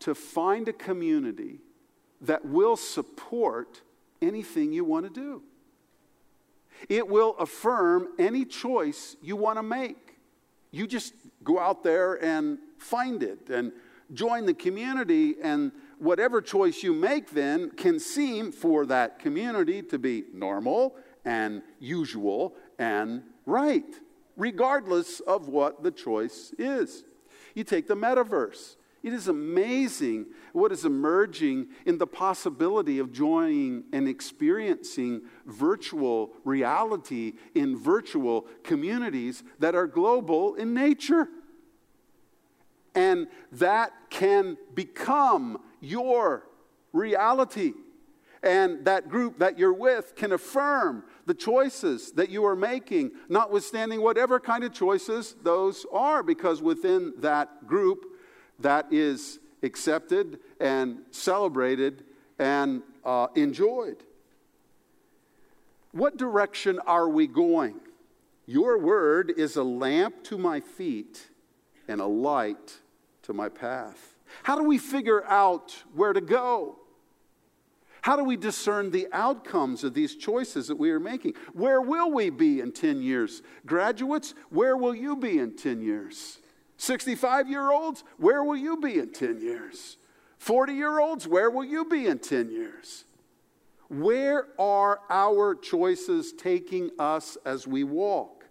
to 0.00 0.14
find 0.14 0.68
a 0.68 0.72
community 0.72 1.60
that 2.20 2.44
will 2.44 2.76
support 2.76 3.82
anything 4.22 4.72
you 4.72 4.84
want 4.84 5.06
to 5.06 5.10
do. 5.10 5.42
It 6.88 7.08
will 7.08 7.36
affirm 7.38 8.08
any 8.18 8.44
choice 8.44 9.16
you 9.22 9.36
want 9.36 9.58
to 9.58 9.62
make. 9.62 10.18
You 10.70 10.86
just 10.86 11.14
go 11.42 11.58
out 11.58 11.82
there 11.82 12.22
and 12.22 12.58
find 12.78 13.22
it 13.22 13.48
and 13.48 13.72
join 14.12 14.46
the 14.46 14.54
community, 14.54 15.34
and 15.42 15.72
whatever 15.98 16.40
choice 16.40 16.82
you 16.82 16.92
make 16.92 17.30
then 17.30 17.70
can 17.70 17.98
seem 17.98 18.52
for 18.52 18.86
that 18.86 19.18
community 19.18 19.82
to 19.82 19.98
be 19.98 20.24
normal 20.32 20.96
and 21.24 21.62
usual 21.80 22.54
and 22.78 23.22
right, 23.46 23.96
regardless 24.36 25.20
of 25.20 25.48
what 25.48 25.82
the 25.82 25.90
choice 25.90 26.54
is. 26.58 27.04
You 27.54 27.64
take 27.64 27.88
the 27.88 27.96
metaverse. 27.96 28.76
It 29.06 29.12
is 29.12 29.28
amazing 29.28 30.26
what 30.52 30.72
is 30.72 30.84
emerging 30.84 31.68
in 31.84 31.96
the 31.96 32.08
possibility 32.08 32.98
of 32.98 33.12
joining 33.12 33.84
and 33.92 34.08
experiencing 34.08 35.20
virtual 35.46 36.32
reality 36.42 37.34
in 37.54 37.78
virtual 37.78 38.48
communities 38.64 39.44
that 39.60 39.76
are 39.76 39.86
global 39.86 40.56
in 40.56 40.74
nature. 40.74 41.28
And 42.96 43.28
that 43.52 43.92
can 44.10 44.56
become 44.74 45.60
your 45.80 46.48
reality. 46.92 47.74
And 48.42 48.84
that 48.86 49.08
group 49.08 49.38
that 49.38 49.56
you're 49.56 49.72
with 49.72 50.16
can 50.16 50.32
affirm 50.32 51.04
the 51.26 51.34
choices 51.34 52.10
that 52.14 52.28
you 52.28 52.44
are 52.44 52.56
making, 52.56 53.12
notwithstanding 53.28 54.02
whatever 54.02 54.40
kind 54.40 54.64
of 54.64 54.72
choices 54.72 55.36
those 55.44 55.86
are, 55.92 56.24
because 56.24 56.60
within 56.60 57.12
that 57.18 57.68
group, 57.68 58.04
that 58.60 58.92
is 58.92 59.38
accepted 59.62 60.40
and 60.60 60.98
celebrated 61.10 62.04
and 62.38 62.82
uh, 63.04 63.28
enjoyed. 63.34 64.02
What 65.92 66.16
direction 66.16 66.78
are 66.86 67.08
we 67.08 67.26
going? 67.26 67.80
Your 68.46 68.78
word 68.78 69.32
is 69.36 69.56
a 69.56 69.64
lamp 69.64 70.22
to 70.24 70.38
my 70.38 70.60
feet 70.60 71.28
and 71.88 72.00
a 72.00 72.06
light 72.06 72.78
to 73.22 73.32
my 73.32 73.48
path. 73.48 74.14
How 74.42 74.56
do 74.56 74.64
we 74.64 74.78
figure 74.78 75.24
out 75.24 75.82
where 75.94 76.12
to 76.12 76.20
go? 76.20 76.78
How 78.02 78.14
do 78.14 78.22
we 78.22 78.36
discern 78.36 78.92
the 78.92 79.08
outcomes 79.12 79.82
of 79.82 79.94
these 79.94 80.14
choices 80.14 80.68
that 80.68 80.76
we 80.76 80.90
are 80.90 81.00
making? 81.00 81.34
Where 81.54 81.80
will 81.80 82.12
we 82.12 82.30
be 82.30 82.60
in 82.60 82.70
10 82.70 83.02
years? 83.02 83.42
Graduates, 83.64 84.34
where 84.50 84.76
will 84.76 84.94
you 84.94 85.16
be 85.16 85.38
in 85.38 85.56
10 85.56 85.82
years? 85.82 86.38
65 86.76 87.48
year 87.48 87.70
olds, 87.70 88.04
where 88.18 88.44
will 88.44 88.56
you 88.56 88.76
be 88.76 88.98
in 88.98 89.12
10 89.12 89.40
years? 89.40 89.96
40 90.38 90.72
year 90.74 90.98
olds, 90.98 91.26
where 91.26 91.50
will 91.50 91.64
you 91.64 91.84
be 91.84 92.06
in 92.06 92.18
10 92.18 92.50
years? 92.50 93.04
Where 93.88 94.46
are 94.58 95.00
our 95.08 95.54
choices 95.54 96.32
taking 96.32 96.90
us 96.98 97.38
as 97.44 97.66
we 97.66 97.84
walk? 97.84 98.44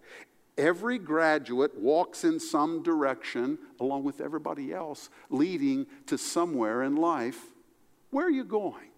Every 0.58 0.98
graduate 0.98 1.78
walks 1.78 2.24
in 2.24 2.40
some 2.40 2.82
direction 2.82 3.58
along 3.78 4.04
with 4.04 4.22
everybody 4.22 4.72
else, 4.72 5.10
leading 5.28 5.86
to 6.06 6.16
somewhere 6.16 6.82
in 6.82 6.96
life. 6.96 7.40
Where 8.10 8.26
are 8.26 8.30
you 8.30 8.44
going? 8.44 8.88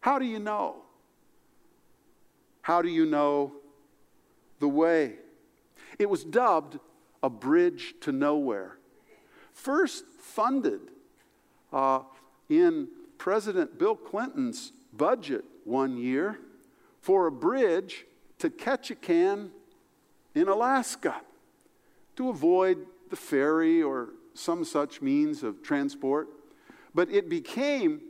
How 0.00 0.20
do 0.20 0.24
you 0.24 0.38
know? 0.38 0.76
How 2.62 2.82
do 2.82 2.88
you 2.88 3.04
know 3.04 3.54
the 4.60 4.68
way? 4.68 5.16
It 5.98 6.08
was 6.08 6.22
dubbed 6.22 6.78
a 7.22 7.30
bridge 7.30 7.94
to 8.00 8.12
nowhere. 8.12 8.78
First 9.52 10.04
funded 10.20 10.80
uh, 11.72 12.00
in 12.48 12.88
President 13.18 13.78
Bill 13.78 13.96
Clinton's 13.96 14.72
budget 14.92 15.44
one 15.64 15.96
year 15.96 16.38
for 17.00 17.26
a 17.26 17.32
bridge 17.32 18.06
to 18.38 18.50
Ketchikan 18.50 19.50
in 20.34 20.48
Alaska 20.48 21.20
to 22.16 22.28
avoid 22.30 22.78
the 23.10 23.16
ferry 23.16 23.82
or 23.82 24.10
some 24.34 24.64
such 24.64 25.02
means 25.02 25.42
of 25.42 25.62
transport. 25.62 26.28
But 26.94 27.10
it 27.10 27.28
became 27.28 28.00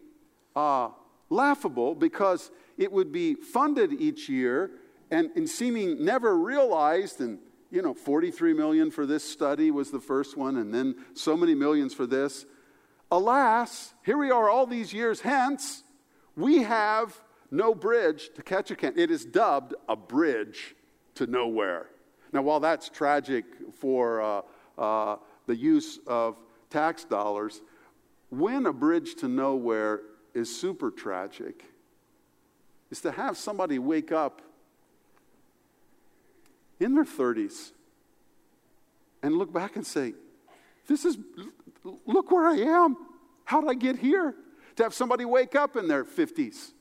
uh, 0.55 0.91
laughable 1.31 1.95
because 1.95 2.51
it 2.77 2.93
would 2.93 3.13
be 3.13 3.35
funded 3.35 3.93
each 3.93 4.29
year 4.29 4.71
and, 5.11 5.31
and 5.37 5.49
seeming 5.49 6.05
never 6.05 6.37
realized 6.37 7.21
and 7.21 7.39
you 7.71 7.83
know, 7.83 7.95
43 7.95 8.55
million 8.55 8.91
for 8.91 9.07
this 9.07 9.23
study 9.23 9.71
was 9.71 9.91
the 9.91 10.01
first 10.01 10.37
one, 10.37 10.57
and 10.57 10.73
then 10.73 10.95
so 11.15 11.37
many 11.37 11.55
millions 11.55 11.93
for 11.93 12.07
this. 12.07 12.47
Alas, 13.11 13.95
here 14.05 14.19
we 14.19 14.31
are 14.31 14.49
all 14.49 14.67
these 14.67 14.93
years 14.93 15.21
hence, 15.21 15.83
we 16.37 16.63
have 16.63 17.19
no 17.51 17.75
bridge 17.75 18.31
to 18.35 18.43
Ketchikan. 18.43 18.97
It 18.97 19.11
is 19.11 19.25
dubbed 19.25 19.75
a 19.89 19.97
bridge 19.97 20.75
to 21.15 21.27
nowhere. 21.27 21.87
Now, 22.33 22.43
while 22.43 22.61
that's 22.61 22.89
tragic 22.89 23.45
for 23.75 24.21
uh, 24.21 24.43
uh, 24.77 25.17
the 25.47 25.57
use 25.57 25.99
of 26.07 26.37
tax 26.71 27.05
dollars, 27.05 27.63
when 28.31 28.67
a 28.67 28.73
bridge 28.73 29.15
to 29.17 29.29
nowhere 29.29 30.03
is 30.35 30.55
super 30.55 30.91
tragic, 30.91 31.65
is 32.91 33.01
to 33.01 33.11
have 33.11 33.37
somebody 33.37 33.79
wake 33.79 34.13
up 34.13 34.43
in 36.81 36.95
their 36.95 37.05
30s 37.05 37.73
and 39.23 39.37
look 39.37 39.53
back 39.53 39.77
and 39.77 39.87
say, 39.87 40.15
This 40.87 41.05
is, 41.05 41.19
look 42.07 42.31
where 42.31 42.47
I 42.47 42.57
am. 42.57 42.97
How 43.45 43.61
did 43.61 43.71
I 43.71 43.75
get 43.75 43.99
here? 43.99 44.35
To 44.77 44.83
have 44.83 44.95
somebody 44.95 45.25
wake 45.25 45.57
up 45.57 45.77
in 45.77 45.89
their 45.89 46.05
50s, 46.05 46.73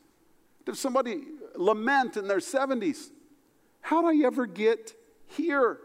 to 0.66 0.72
have 0.72 0.78
somebody 0.78 1.24
lament 1.56 2.18
in 2.18 2.28
their 2.28 2.40
70s. 2.40 3.10
How 3.82 4.02
did 4.02 4.22
I 4.22 4.26
ever 4.26 4.46
get 4.46 4.94
here? 5.26 5.80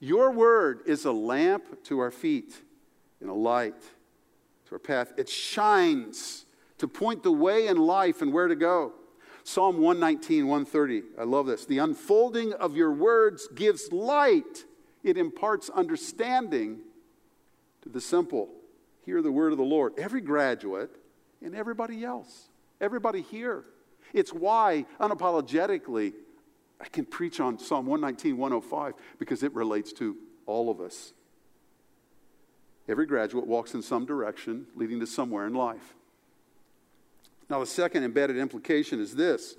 Your 0.00 0.30
word 0.30 0.82
is 0.86 1.04
a 1.04 1.12
lamp 1.12 1.84
to 1.84 1.98
our 2.00 2.10
feet 2.10 2.54
and 3.20 3.30
a 3.30 3.34
light 3.34 3.80
to 4.66 4.72
our 4.72 4.78
path. 4.78 5.12
It 5.16 5.28
shines 5.28 6.44
to 6.78 6.86
point 6.86 7.22
the 7.22 7.32
way 7.32 7.68
in 7.68 7.78
life 7.78 8.20
and 8.20 8.32
where 8.32 8.48
to 8.48 8.56
go. 8.56 8.92
Psalm 9.46 9.78
119, 9.78 10.48
130. 10.48 11.02
I 11.20 11.22
love 11.22 11.46
this. 11.46 11.66
The 11.66 11.78
unfolding 11.78 12.52
of 12.54 12.76
your 12.76 12.90
words 12.90 13.46
gives 13.54 13.92
light, 13.92 14.64
it 15.04 15.16
imparts 15.16 15.70
understanding 15.70 16.80
to 17.82 17.88
the 17.88 18.00
simple. 18.00 18.48
Hear 19.04 19.22
the 19.22 19.30
word 19.30 19.52
of 19.52 19.58
the 19.58 19.64
Lord. 19.64 19.92
Every 19.98 20.20
graduate 20.20 20.90
and 21.40 21.54
everybody 21.54 22.04
else, 22.04 22.48
everybody 22.80 23.22
here. 23.22 23.62
It's 24.12 24.32
why, 24.32 24.84
unapologetically, 24.98 26.14
I 26.80 26.88
can 26.88 27.04
preach 27.04 27.38
on 27.38 27.60
Psalm 27.60 27.86
119, 27.86 28.36
105 28.36 28.94
because 29.20 29.44
it 29.44 29.54
relates 29.54 29.92
to 29.92 30.16
all 30.46 30.70
of 30.70 30.80
us. 30.80 31.12
Every 32.88 33.06
graduate 33.06 33.46
walks 33.46 33.74
in 33.74 33.82
some 33.82 34.06
direction 34.06 34.66
leading 34.74 34.98
to 34.98 35.06
somewhere 35.06 35.46
in 35.46 35.54
life. 35.54 35.94
Now, 37.48 37.60
the 37.60 37.66
second 37.66 38.04
embedded 38.04 38.36
implication 38.36 39.00
is 39.00 39.14
this 39.14 39.56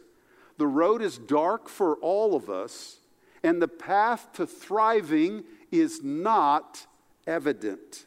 the 0.58 0.68
road 0.68 1.02
is 1.02 1.18
dark 1.18 1.70
for 1.70 1.96
all 1.98 2.36
of 2.36 2.50
us, 2.50 2.98
and 3.44 3.62
the 3.62 3.68
path 3.68 4.34
to 4.34 4.48
thriving 4.48 5.44
is 5.72 6.04
not 6.04 6.86
evident. 7.26 8.06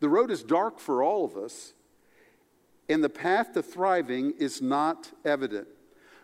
The 0.00 0.08
road 0.08 0.30
is 0.30 0.42
dark 0.42 0.78
for 0.78 1.02
all 1.02 1.24
of 1.24 1.36
us, 1.36 1.72
and 2.88 3.02
the 3.02 3.08
path 3.08 3.54
to 3.54 3.62
thriving 3.62 4.34
is 4.38 4.62
not 4.62 5.10
evident. 5.24 5.68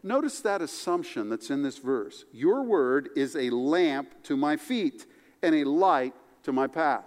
Notice 0.02 0.40
that 0.42 0.60
assumption 0.60 1.30
that's 1.30 1.50
in 1.50 1.62
this 1.62 1.78
verse. 1.78 2.24
Your 2.30 2.62
word 2.62 3.08
is 3.16 3.34
a 3.34 3.48
lamp 3.50 4.22
to 4.24 4.36
my 4.36 4.56
feet 4.56 5.06
and 5.42 5.54
a 5.54 5.64
light 5.64 6.14
to 6.42 6.52
my 6.52 6.66
path. 6.66 7.06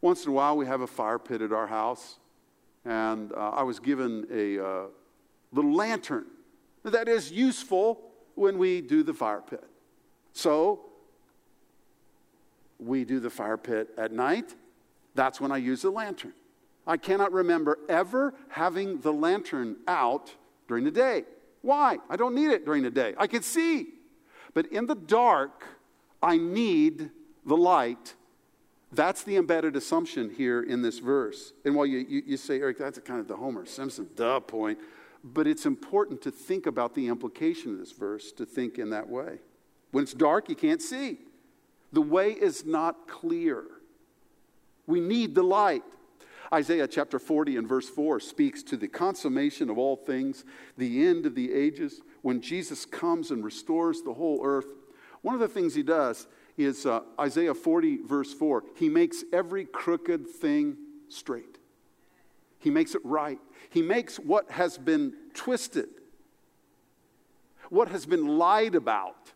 Once 0.00 0.24
in 0.24 0.30
a 0.30 0.34
while, 0.34 0.56
we 0.56 0.66
have 0.66 0.80
a 0.80 0.86
fire 0.86 1.18
pit 1.18 1.42
at 1.42 1.52
our 1.52 1.66
house, 1.66 2.16
and 2.86 3.32
uh, 3.32 3.50
I 3.50 3.62
was 3.64 3.80
given 3.80 4.26
a 4.32 4.64
uh, 4.64 4.82
little 5.52 5.74
lantern 5.74 6.26
that 6.84 7.08
is 7.08 7.32
useful 7.32 8.00
when 8.36 8.58
we 8.58 8.80
do 8.80 9.02
the 9.02 9.12
fire 9.12 9.42
pit. 9.48 9.64
So, 10.32 10.80
we 12.78 13.04
do 13.04 13.18
the 13.18 13.30
fire 13.30 13.56
pit 13.56 13.88
at 13.98 14.12
night. 14.12 14.54
That's 15.14 15.40
when 15.40 15.50
I 15.50 15.56
use 15.56 15.82
the 15.82 15.90
lantern. 15.90 16.34
I 16.86 16.96
cannot 16.96 17.32
remember 17.32 17.78
ever 17.88 18.34
having 18.48 19.00
the 19.00 19.12
lantern 19.12 19.76
out 19.88 20.34
during 20.68 20.84
the 20.84 20.90
day. 20.90 21.24
Why? 21.62 21.98
I 22.08 22.16
don't 22.16 22.34
need 22.34 22.50
it 22.50 22.64
during 22.64 22.84
the 22.84 22.90
day. 22.90 23.14
I 23.18 23.26
can 23.26 23.42
see. 23.42 23.88
But 24.54 24.66
in 24.66 24.86
the 24.86 24.94
dark, 24.94 25.66
I 26.22 26.36
need 26.36 27.10
the 27.44 27.56
light. 27.56 28.14
That's 28.92 29.24
the 29.24 29.36
embedded 29.36 29.76
assumption 29.76 30.30
here 30.30 30.62
in 30.62 30.82
this 30.82 30.98
verse. 30.98 31.52
And 31.64 31.74
while 31.74 31.86
you, 31.86 31.98
you, 32.08 32.22
you 32.24 32.36
say, 32.36 32.60
Eric, 32.60 32.78
that's 32.78 32.98
kind 33.00 33.20
of 33.20 33.28
the 33.28 33.36
Homer 33.36 33.66
Simpson 33.66 34.08
duh 34.14 34.40
point, 34.40 34.78
but 35.24 35.46
it's 35.46 35.66
important 35.66 36.22
to 36.22 36.30
think 36.30 36.66
about 36.66 36.94
the 36.94 37.08
implication 37.08 37.72
of 37.72 37.78
this 37.78 37.92
verse, 37.92 38.30
to 38.32 38.46
think 38.46 38.78
in 38.78 38.90
that 38.90 39.08
way. 39.08 39.38
When 39.90 40.04
it's 40.04 40.14
dark, 40.14 40.48
you 40.48 40.54
can't 40.54 40.80
see. 40.80 41.18
The 41.92 42.02
way 42.02 42.30
is 42.30 42.64
not 42.64 43.08
clear. 43.08 43.64
We 44.86 45.00
need 45.00 45.34
the 45.34 45.42
light. 45.42 45.82
Isaiah 46.52 46.86
chapter 46.86 47.18
40 47.18 47.56
and 47.56 47.68
verse 47.68 47.88
4 47.88 48.20
speaks 48.20 48.62
to 48.64 48.76
the 48.76 48.86
consummation 48.86 49.68
of 49.68 49.78
all 49.78 49.96
things, 49.96 50.44
the 50.76 51.04
end 51.04 51.26
of 51.26 51.34
the 51.34 51.52
ages, 51.52 52.02
when 52.22 52.40
Jesus 52.40 52.84
comes 52.84 53.32
and 53.32 53.44
restores 53.44 54.02
the 54.02 54.14
whole 54.14 54.40
earth. 54.44 54.66
One 55.22 55.34
of 55.34 55.40
the 55.40 55.48
things 55.48 55.74
he 55.74 55.82
does 55.82 56.28
is 56.64 56.86
uh, 56.86 57.00
Isaiah 57.20 57.54
40, 57.54 57.98
verse 58.02 58.32
4. 58.32 58.64
He 58.76 58.88
makes 58.88 59.24
every 59.32 59.64
crooked 59.64 60.26
thing 60.26 60.76
straight, 61.08 61.58
he 62.58 62.70
makes 62.70 62.94
it 62.94 63.02
right. 63.04 63.38
He 63.68 63.82
makes 63.82 64.16
what 64.16 64.50
has 64.52 64.78
been 64.78 65.12
twisted, 65.34 65.88
what 67.68 67.88
has 67.88 68.06
been 68.06 68.38
lied 68.38 68.74
about, 68.74 69.32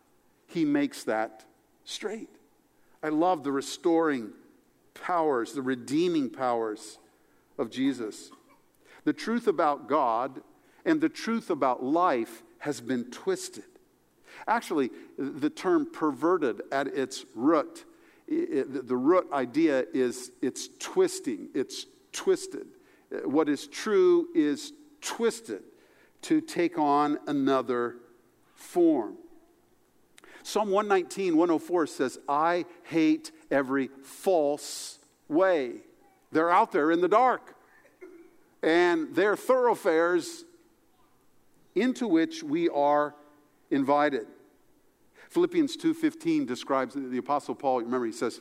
he 0.47 0.65
makes 0.65 1.05
that 1.05 1.45
straight. 1.85 2.31
I 3.03 3.09
love 3.09 3.45
the 3.45 3.53
restoring 3.53 4.33
powers, 4.95 5.53
the 5.53 5.63
redeeming 5.63 6.31
powers 6.31 6.99
of 7.59 7.71
Jesus. 7.71 8.31
The 9.05 9.13
truth 9.13 9.47
about 9.47 9.89
God 9.89 10.43
and 10.85 11.01
the 11.01 11.09
truth 11.09 11.51
about 11.51 11.83
life 11.83 12.43
has 12.59 12.81
been 12.81 13.05
twisted. 13.11 13.65
Actually, 14.47 14.91
the 15.19 15.51
term 15.51 15.87
perverted 15.91 16.63
at 16.73 16.87
its 16.89 17.25
root, 17.35 17.85
the 18.29 18.97
root 18.97 19.27
idea 19.33 19.85
is 19.93 20.33
it's 20.41 20.69
twisting, 20.79 21.49
it's 21.55 21.87
twisted. 22.13 22.67
Uh, 23.13 23.29
what 23.29 23.49
is 23.49 23.67
true 23.67 24.29
is 24.35 24.73
twisted 25.01 25.63
to 26.23 26.41
take 26.41 26.79
on 26.79 27.19
another 27.27 27.97
form. 28.55 29.17
Psalm 30.43 30.71
119, 30.71 31.37
104 31.37 31.87
says, 31.87 32.19
I 32.29 32.65
hate 32.85 33.31
every 33.51 33.91
false 34.03 34.99
way. 35.29 35.83
They're 36.33 36.51
out 36.51 36.73
there 36.73 36.91
in 36.91 37.01
the 37.01 37.09
dark. 37.09 37.55
And 38.63 39.15
they're 39.15 39.37
thoroughfares 39.37 40.45
into 41.75 42.07
which 42.07 42.43
we 42.43 42.69
are 42.69 43.15
invited. 43.71 44.27
Philippians 45.29 45.77
2:15 45.77 46.47
describes 46.47 46.95
the 46.95 47.19
apostle 47.19 47.55
Paul, 47.55 47.83
remember 47.83 48.07
he 48.07 48.13
says, 48.13 48.41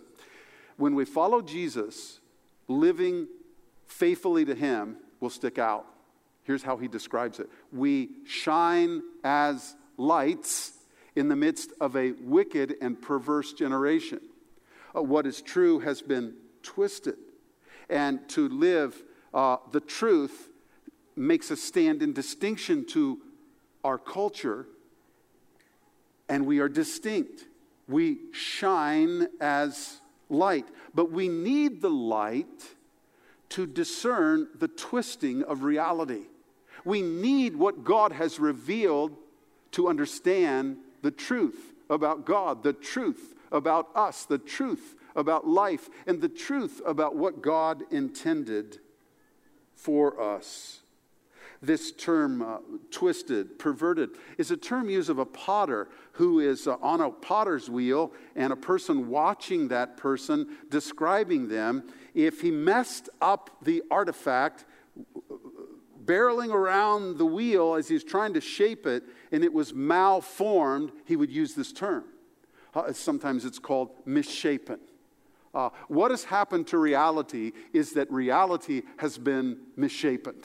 when 0.78 0.96
we 0.96 1.06
follow 1.06 1.42
Jesus, 1.42 2.20
living 2.68 3.28
faithfully 3.86 4.46
to 4.46 4.56
him 4.56 4.98
will 5.20 5.30
stick 5.30 5.58
out. 5.60 5.86
Here's 6.44 6.64
how 6.64 6.78
he 6.78 6.88
describes 6.88 7.40
it. 7.40 7.50
We 7.72 8.10
shine 8.26 9.02
as 9.24 9.76
lights 9.98 10.74
in 11.16 11.28
the 11.28 11.36
midst 11.36 11.74
of 11.82 11.96
a 11.96 12.14
wicked 12.22 12.76
and 12.82 13.00
perverse 13.00 13.54
generation. 13.54 14.22
Uh, 14.96 15.04
what 15.04 15.28
is 15.28 15.42
true 15.42 15.80
has 15.80 16.02
been 16.02 16.34
twisted. 16.64 17.18
And 17.90 18.28
to 18.30 18.48
live 18.48 19.04
uh, 19.34 19.58
the 19.72 19.82
truth 19.82 20.50
makes 21.16 21.52
us 21.52 21.62
stand 21.62 22.02
in 22.02 22.14
distinction 22.14 22.86
to 22.88 23.20
our 23.84 23.98
culture, 23.98 24.68
and 26.30 26.46
we 26.46 26.60
are 26.60 26.70
distinct. 26.70 27.46
We 27.88 28.20
shine 28.32 29.28
as 29.42 30.00
light, 30.30 30.68
but 30.94 31.12
we 31.12 31.28
need 31.28 31.82
the 31.82 31.90
light 31.90 32.76
to 33.50 33.66
discern 33.66 34.48
the 34.56 34.68
twisting 34.68 35.44
of 35.44 35.64
reality. 35.64 36.28
We 36.86 37.02
need 37.02 37.56
what 37.56 37.84
God 37.84 38.12
has 38.12 38.40
revealed 38.40 39.18
to 39.72 39.90
understand 39.90 40.78
the 41.02 41.12
truth 41.12 41.74
about 41.90 42.26
God, 42.26 42.64
the 42.64 42.74
truth 42.74 43.34
about 43.52 43.90
us, 43.96 44.26
the 44.26 44.38
truth 44.38 44.96
about 45.16 45.48
life, 45.48 45.90
and 46.06 46.22
the 46.22 46.30
truth 46.30 46.82
about 46.86 47.16
what 47.16 47.42
God 47.42 47.84
intended 47.92 48.78
for 49.76 50.22
us. 50.22 50.82
This 51.62 51.92
term, 51.92 52.42
uh, 52.42 52.58
twisted, 52.90 53.60
perverted, 53.60 54.12
is 54.38 54.50
a 54.50 54.58
term 54.58 54.90
used 54.90 55.10
of 55.10 55.20
a 55.20 55.26
potter 55.26 55.90
who 56.14 56.40
is 56.40 56.68
uh, 56.68 56.78
on 56.82 57.02
a 57.02 57.12
potter's 57.12 57.70
wheel 57.70 58.14
and 58.36 58.54
a 58.54 58.56
person 58.56 59.10
watching 59.10 59.68
that 59.68 59.98
person, 59.98 60.48
describing 60.70 61.50
them. 61.50 61.84
If 62.14 62.42
he 62.42 62.50
messed 62.50 63.10
up 63.22 63.50
the 63.62 63.84
artifact, 63.92 64.66
barreling 66.06 66.54
around 66.54 67.18
the 67.18 67.26
wheel 67.26 67.76
as 67.76 67.88
he's 67.88 68.04
trying 68.04 68.34
to 68.34 68.42
shape 68.42 68.88
it, 68.88 69.04
and 69.32 69.44
it 69.44 69.54
was 69.54 69.74
malformed, 69.74 70.92
he 71.06 71.16
would 71.16 71.30
use 71.30 71.54
this 71.56 71.74
term. 71.74 72.06
Uh, 72.74 72.94
sometimes 72.94 73.46
it's 73.46 73.60
called 73.60 73.92
misshapen. 74.06 74.80
Uh, 75.54 75.70
what 75.88 76.12
has 76.12 76.24
happened 76.24 76.68
to 76.68 76.78
reality 76.78 77.52
is 77.74 77.94
that 77.94 78.12
reality 78.12 78.84
has 78.98 79.18
been 79.18 79.58
misshapen, 79.76 80.36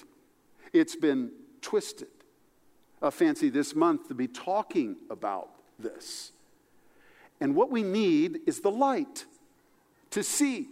it's 0.74 0.96
been 0.96 1.30
twisted. 1.62 2.08
Uh, 3.00 3.10
fancy 3.10 3.48
this 3.48 3.74
month 3.74 4.08
to 4.08 4.14
be 4.14 4.26
talking 4.26 4.96
about 5.10 5.50
this. 5.78 6.32
And 7.40 7.54
what 7.54 7.70
we 7.70 7.82
need 7.82 8.40
is 8.46 8.60
the 8.60 8.70
light 8.70 9.24
to 10.10 10.22
see. 10.22 10.68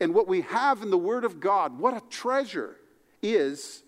And 0.00 0.14
what 0.14 0.26
we 0.26 0.42
have 0.42 0.82
in 0.82 0.90
the 0.90 0.98
Word 0.98 1.24
of 1.24 1.40
God, 1.40 1.78
what 1.78 1.96
a 1.96 2.02
treasure, 2.10 2.76
is 3.22 3.82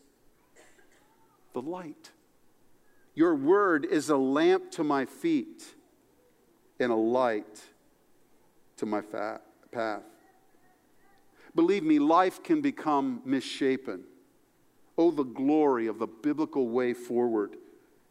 the 1.52 1.62
light. 1.62 2.10
Your 3.14 3.34
Word 3.34 3.84
is 3.84 4.10
a 4.10 4.16
lamp 4.16 4.70
to 4.72 4.84
my 4.84 5.06
feet 5.06 5.64
and 6.78 6.92
a 6.92 6.96
light 6.96 7.62
to 8.76 8.86
my 8.86 9.00
path. 9.00 10.02
Believe 11.54 11.84
me, 11.84 11.98
life 11.98 12.42
can 12.42 12.60
become 12.60 13.22
misshapen. 13.24 14.04
Oh, 14.96 15.10
the 15.10 15.24
glory 15.24 15.86
of 15.86 15.98
the 15.98 16.06
biblical 16.06 16.68
way 16.68 16.94
forward, 16.94 17.56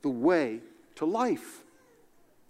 the 0.02 0.10
way 0.10 0.60
to 0.96 1.06
life 1.06 1.63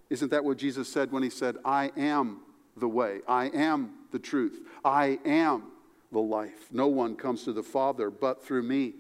Isn't 0.10 0.30
that 0.30 0.44
what 0.44 0.58
Jesus 0.58 0.88
said 0.88 1.12
when 1.12 1.24
he 1.24 1.30
said, 1.32 1.58
I 1.66 1.92
am 1.98 2.42
the 2.78 2.88
way, 2.88 3.22
I 3.28 3.46
am 3.46 3.94
the 4.12 4.20
truth, 4.20 4.60
I 4.86 5.20
am 5.26 5.72
the 6.12 6.20
life? 6.20 6.68
No 6.72 6.88
one 6.88 7.16
comes 7.16 7.44
to 7.46 7.54
the 7.54 7.64
Father 7.64 8.12
but 8.12 8.46
through 8.46 8.64
me. 8.64 8.94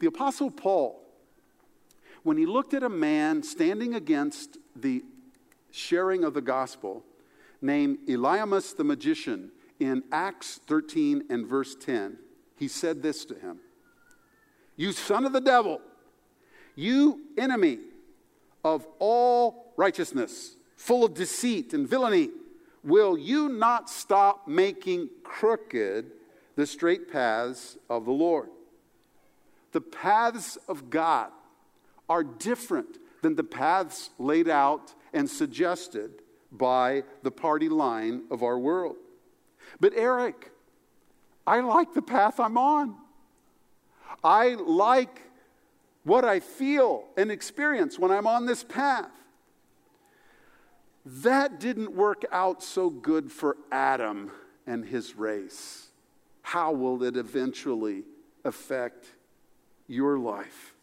The 0.00 0.06
Apostle 0.06 0.50
Paul, 0.50 1.00
when 2.24 2.36
he 2.36 2.44
looked 2.44 2.74
at 2.74 2.82
a 2.82 2.90
man 2.90 3.42
standing 3.42 3.94
against 3.94 4.58
the 4.76 5.02
sharing 5.70 6.24
of 6.24 6.34
the 6.34 6.42
gospel 6.42 7.04
named 7.62 7.98
Elymas 8.06 8.76
the 8.76 8.84
magician 8.84 9.52
in 9.78 10.02
Acts 10.12 10.60
13 10.66 11.24
and 11.30 11.46
verse 11.46 11.74
10, 11.74 12.18
he 12.56 12.68
said 12.68 13.02
this 13.02 13.24
to 13.24 13.34
him 13.34 13.60
You 14.80 14.92
son 14.92 15.26
of 15.26 15.34
the 15.34 15.42
devil, 15.42 15.78
you 16.74 17.20
enemy 17.36 17.80
of 18.64 18.86
all 18.98 19.74
righteousness, 19.76 20.56
full 20.74 21.04
of 21.04 21.12
deceit 21.12 21.74
and 21.74 21.86
villainy, 21.86 22.30
will 22.82 23.18
you 23.18 23.50
not 23.50 23.90
stop 23.90 24.48
making 24.48 25.10
crooked 25.22 26.12
the 26.56 26.66
straight 26.66 27.12
paths 27.12 27.76
of 27.90 28.06
the 28.06 28.10
Lord? 28.10 28.48
The 29.72 29.82
paths 29.82 30.56
of 30.66 30.88
God 30.88 31.28
are 32.08 32.24
different 32.24 32.96
than 33.20 33.36
the 33.36 33.44
paths 33.44 34.08
laid 34.18 34.48
out 34.48 34.94
and 35.12 35.28
suggested 35.28 36.22
by 36.50 37.04
the 37.22 37.30
party 37.30 37.68
line 37.68 38.22
of 38.30 38.42
our 38.42 38.58
world. 38.58 38.96
But, 39.78 39.92
Eric, 39.94 40.52
I 41.46 41.60
like 41.60 41.92
the 41.92 42.00
path 42.00 42.40
I'm 42.40 42.56
on. 42.56 42.96
I 44.22 44.54
like 44.54 45.22
what 46.04 46.24
I 46.24 46.40
feel 46.40 47.04
and 47.16 47.30
experience 47.30 47.98
when 47.98 48.10
I'm 48.10 48.26
on 48.26 48.46
this 48.46 48.64
path. 48.64 49.10
That 51.04 51.60
didn't 51.60 51.92
work 51.92 52.24
out 52.30 52.62
so 52.62 52.90
good 52.90 53.32
for 53.32 53.56
Adam 53.72 54.30
and 54.66 54.84
his 54.84 55.16
race. 55.16 55.88
How 56.42 56.72
will 56.72 57.02
it 57.02 57.16
eventually 57.16 58.04
affect 58.44 59.06
your 59.86 60.18
life? 60.18 60.74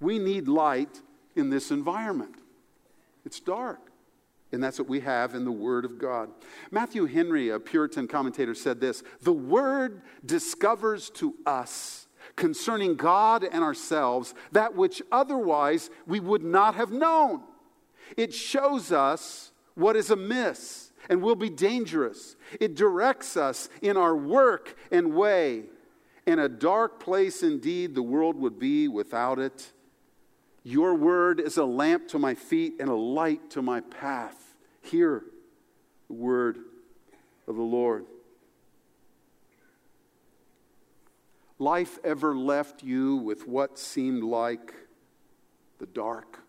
We 0.00 0.18
need 0.18 0.46
light 0.46 1.00
in 1.34 1.50
this 1.50 1.70
environment. 1.70 2.36
It's 3.24 3.40
dark. 3.40 3.85
And 4.52 4.62
that's 4.62 4.78
what 4.78 4.88
we 4.88 5.00
have 5.00 5.34
in 5.34 5.44
the 5.44 5.52
Word 5.52 5.84
of 5.84 5.98
God. 5.98 6.30
Matthew 6.70 7.06
Henry, 7.06 7.50
a 7.50 7.58
Puritan 7.58 8.06
commentator, 8.06 8.54
said 8.54 8.80
this 8.80 9.02
The 9.22 9.32
Word 9.32 10.02
discovers 10.24 11.10
to 11.10 11.34
us 11.44 12.06
concerning 12.36 12.94
God 12.96 13.44
and 13.44 13.62
ourselves 13.64 14.34
that 14.52 14.74
which 14.74 15.02
otherwise 15.10 15.90
we 16.06 16.20
would 16.20 16.44
not 16.44 16.74
have 16.74 16.90
known. 16.90 17.42
It 18.16 18.32
shows 18.32 18.92
us 18.92 19.52
what 19.74 19.96
is 19.96 20.10
amiss 20.10 20.92
and 21.08 21.22
will 21.22 21.36
be 21.36 21.50
dangerous. 21.50 22.36
It 22.60 22.74
directs 22.74 23.36
us 23.36 23.68
in 23.82 23.96
our 23.96 24.16
work 24.16 24.76
and 24.90 25.14
way. 25.14 25.64
In 26.26 26.38
a 26.38 26.48
dark 26.48 26.98
place 26.98 27.42
indeed, 27.42 27.94
the 27.94 28.02
world 28.02 28.36
would 28.36 28.58
be 28.58 28.88
without 28.88 29.38
it. 29.38 29.72
Your 30.66 30.96
word 30.96 31.38
is 31.38 31.58
a 31.58 31.64
lamp 31.64 32.08
to 32.08 32.18
my 32.18 32.34
feet 32.34 32.74
and 32.80 32.88
a 32.88 32.94
light 32.96 33.50
to 33.50 33.62
my 33.62 33.82
path. 33.82 34.56
Hear 34.82 35.22
the 36.08 36.14
word 36.14 36.58
of 37.46 37.54
the 37.54 37.62
Lord. 37.62 38.04
Life 41.60 42.00
ever 42.02 42.36
left 42.36 42.82
you 42.82 43.14
with 43.14 43.46
what 43.46 43.78
seemed 43.78 44.24
like 44.24 44.74
the 45.78 45.86
dark? 45.86 46.40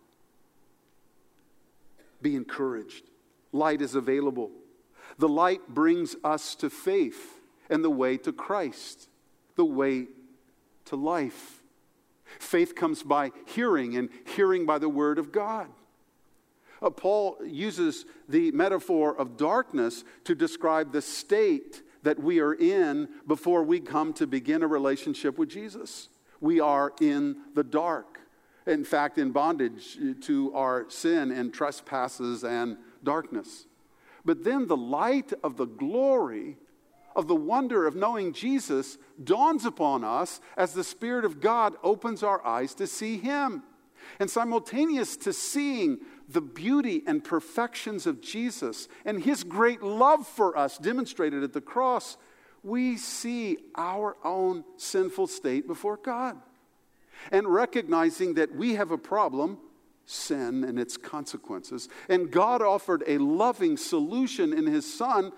Be 2.20 2.34
encouraged. 2.34 3.04
Light 3.52 3.80
is 3.80 3.94
available. 3.94 4.50
The 5.18 5.28
light 5.28 5.68
brings 5.68 6.16
us 6.24 6.56
to 6.56 6.70
faith 6.70 7.38
and 7.70 7.84
the 7.84 7.90
way 7.90 8.16
to 8.16 8.32
Christ, 8.32 9.08
the 9.54 9.64
way 9.64 10.08
to 10.86 10.96
life. 10.96 11.57
Faith 12.38 12.74
comes 12.74 13.02
by 13.02 13.32
hearing, 13.46 13.96
and 13.96 14.08
hearing 14.34 14.66
by 14.66 14.78
the 14.78 14.88
word 14.88 15.18
of 15.18 15.32
God. 15.32 15.68
Uh, 16.80 16.90
Paul 16.90 17.36
uses 17.44 18.04
the 18.28 18.52
metaphor 18.52 19.16
of 19.16 19.36
darkness 19.36 20.04
to 20.24 20.34
describe 20.34 20.92
the 20.92 21.02
state 21.02 21.82
that 22.02 22.20
we 22.20 22.38
are 22.40 22.54
in 22.54 23.08
before 23.26 23.62
we 23.62 23.80
come 23.80 24.12
to 24.14 24.26
begin 24.26 24.62
a 24.62 24.68
relationship 24.68 25.38
with 25.38 25.48
Jesus. 25.48 26.08
We 26.40 26.60
are 26.60 26.92
in 27.00 27.36
the 27.54 27.64
dark. 27.64 28.20
In 28.66 28.84
fact, 28.84 29.18
in 29.18 29.32
bondage 29.32 29.98
to 30.22 30.54
our 30.54 30.88
sin 30.88 31.32
and 31.32 31.52
trespasses 31.52 32.44
and 32.44 32.76
darkness. 33.02 33.66
But 34.24 34.44
then 34.44 34.66
the 34.66 34.76
light 34.76 35.32
of 35.42 35.56
the 35.56 35.64
glory 35.64 36.58
of 37.18 37.26
the 37.26 37.34
wonder 37.34 37.84
of 37.84 37.96
knowing 37.96 38.32
Jesus 38.32 38.96
dawns 39.22 39.64
upon 39.64 40.04
us 40.04 40.40
as 40.56 40.72
the 40.72 40.84
Spirit 40.84 41.24
of 41.24 41.40
God 41.40 41.74
opens 41.82 42.22
our 42.22 42.46
eyes 42.46 42.74
to 42.74 42.86
see 42.86 43.18
Him. 43.18 43.64
And 44.20 44.30
simultaneous 44.30 45.16
to 45.18 45.32
seeing 45.32 45.98
the 46.28 46.40
beauty 46.40 47.02
and 47.08 47.24
perfections 47.24 48.06
of 48.06 48.20
Jesus 48.20 48.86
and 49.04 49.24
His 49.24 49.42
great 49.42 49.82
love 49.82 50.28
for 50.28 50.56
us 50.56 50.78
demonstrated 50.78 51.42
at 51.42 51.52
the 51.52 51.60
cross, 51.60 52.16
we 52.62 52.96
see 52.96 53.58
our 53.74 54.16
own 54.22 54.64
sinful 54.76 55.26
state 55.26 55.66
before 55.66 55.96
God. 55.96 56.36
And 57.32 57.48
recognizing 57.48 58.34
that 58.34 58.54
we 58.54 58.74
have 58.74 58.92
a 58.92 58.98
problem, 58.98 59.58
sin 60.06 60.62
and 60.62 60.78
its 60.78 60.96
consequences, 60.96 61.88
and 62.08 62.30
God 62.30 62.62
offered 62.62 63.02
a 63.08 63.18
loving 63.18 63.76
solution 63.76 64.52
in 64.52 64.68
His 64.68 64.90
Son 64.90 65.32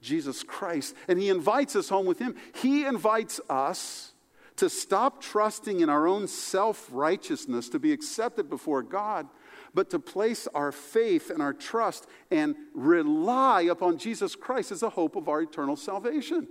Jesus 0.00 0.42
Christ, 0.42 0.94
and 1.08 1.18
He 1.18 1.28
invites 1.28 1.76
us 1.76 1.88
home 1.88 2.06
with 2.06 2.18
Him. 2.18 2.34
He 2.54 2.84
invites 2.84 3.40
us 3.48 4.12
to 4.56 4.68
stop 4.68 5.22
trusting 5.22 5.80
in 5.80 5.88
our 5.88 6.06
own 6.06 6.28
self 6.28 6.88
righteousness 6.90 7.68
to 7.70 7.78
be 7.78 7.92
accepted 7.92 8.50
before 8.50 8.82
God, 8.82 9.26
but 9.72 9.90
to 9.90 9.98
place 9.98 10.46
our 10.54 10.72
faith 10.72 11.30
and 11.30 11.40
our 11.40 11.54
trust 11.54 12.06
and 12.30 12.54
rely 12.74 13.62
upon 13.62 13.98
Jesus 13.98 14.36
Christ 14.36 14.72
as 14.72 14.80
the 14.80 14.90
hope 14.90 15.16
of 15.16 15.28
our 15.28 15.42
eternal 15.42 15.76
salvation. 15.76 16.46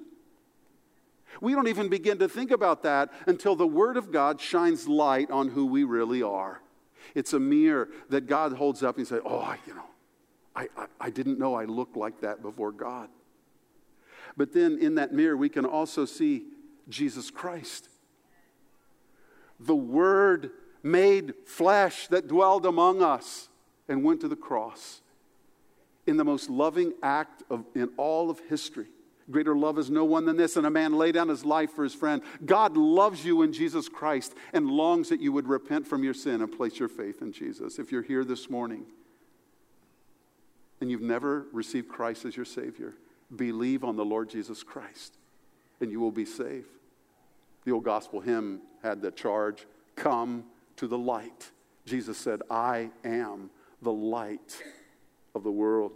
We 1.42 1.54
don't 1.54 1.68
even 1.68 1.90
begin 1.90 2.18
to 2.20 2.28
think 2.28 2.52
about 2.52 2.84
that 2.84 3.12
until 3.28 3.56
the 3.56 3.68
Word 3.68 3.98
of 3.98 4.12
God 4.12 4.42
shines 4.42 4.88
light 4.88 5.30
on 5.30 5.50
who 5.50 5.66
we 5.66 5.84
really 5.84 6.24
are. 6.24 6.62
It's 7.16 7.34
a 7.34 7.40
mirror 7.40 7.90
that 8.10 8.28
God 8.28 8.54
holds 8.54 8.84
up 8.84 8.98
and 8.98 9.08
says, 9.08 9.22
Oh, 9.26 9.56
you 9.68 9.76
know, 9.76 9.86
I, 10.56 10.68
I, 10.76 10.86
I 11.00 11.10
didn't 11.10 11.40
know 11.40 11.54
I 11.54 11.66
looked 11.66 11.96
like 11.96 12.22
that 12.22 12.42
before 12.42 12.72
God. 12.72 13.10
But 14.40 14.54
then 14.54 14.78
in 14.80 14.96
that 14.96 15.12
mirror, 15.14 15.36
we 15.36 15.50
can 15.50 15.66
also 15.66 16.06
see 16.06 16.46
Jesus 16.88 17.30
Christ. 17.30 17.90
The 19.60 19.76
Word 19.76 20.52
made 20.82 21.34
flesh 21.46 22.08
that 22.08 22.30
dwelled 22.30 22.66
among 22.66 23.04
us 23.04 23.50
and 23.90 24.02
went 24.02 24.22
to 24.22 24.30
the 24.30 24.38
cross 24.38 25.02
in 26.08 26.16
the 26.16 26.24
most 26.24 26.50
loving 26.50 26.94
act 27.04 27.44
of, 27.50 27.66
in 27.76 27.90
all 27.98 28.30
of 28.30 28.40
history. 28.48 28.86
Greater 29.30 29.58
love 29.58 29.78
is 29.78 29.90
no 29.90 30.06
one 30.06 30.26
than 30.26 30.38
this, 30.38 30.56
and 30.56 30.66
a 30.66 30.72
man 30.72 30.94
lay 30.94 31.12
down 31.12 31.28
his 31.28 31.44
life 31.44 31.72
for 31.72 31.84
his 31.84 31.94
friend. 31.94 32.22
God 32.46 32.78
loves 32.78 33.26
you 33.26 33.42
in 33.42 33.52
Jesus 33.52 33.90
Christ 33.90 34.34
and 34.54 34.72
longs 34.72 35.10
that 35.10 35.20
you 35.20 35.34
would 35.34 35.50
repent 35.50 35.86
from 35.86 36.02
your 36.02 36.14
sin 36.14 36.42
and 36.42 36.50
place 36.50 36.80
your 36.80 36.88
faith 36.88 37.22
in 37.22 37.34
Jesus. 37.34 37.78
If 37.78 37.92
you're 37.92 38.04
here 38.04 38.24
this 38.24 38.50
morning 38.50 38.86
and 40.80 40.90
you've 40.90 41.02
never 41.02 41.48
received 41.52 41.90
Christ 41.90 42.24
as 42.24 42.38
your 42.38 42.46
Savior, 42.46 42.94
Believe 43.36 43.84
on 43.84 43.96
the 43.96 44.06
Lord 44.06 44.30
Jesus 44.30 44.64
Christ, 44.64 45.18
and 45.82 45.92
you 45.92 46.00
will 46.00 46.12
be 46.12 46.26
saved. 46.26 46.68
The 47.66 47.72
old 47.72 47.84
gospel 47.84 48.22
hymn 48.22 48.62
had 48.82 49.02
the 49.02 49.12
charge 49.12 49.68
Come 49.96 50.46
to 50.78 50.88
the 50.88 50.98
light. 50.98 51.52
Jesus 51.86 52.18
said, 52.18 52.42
I 52.50 52.90
am 53.04 53.50
the 53.82 53.92
light 53.92 54.62
of 55.36 55.44
the 55.44 55.52
world. 55.52 55.92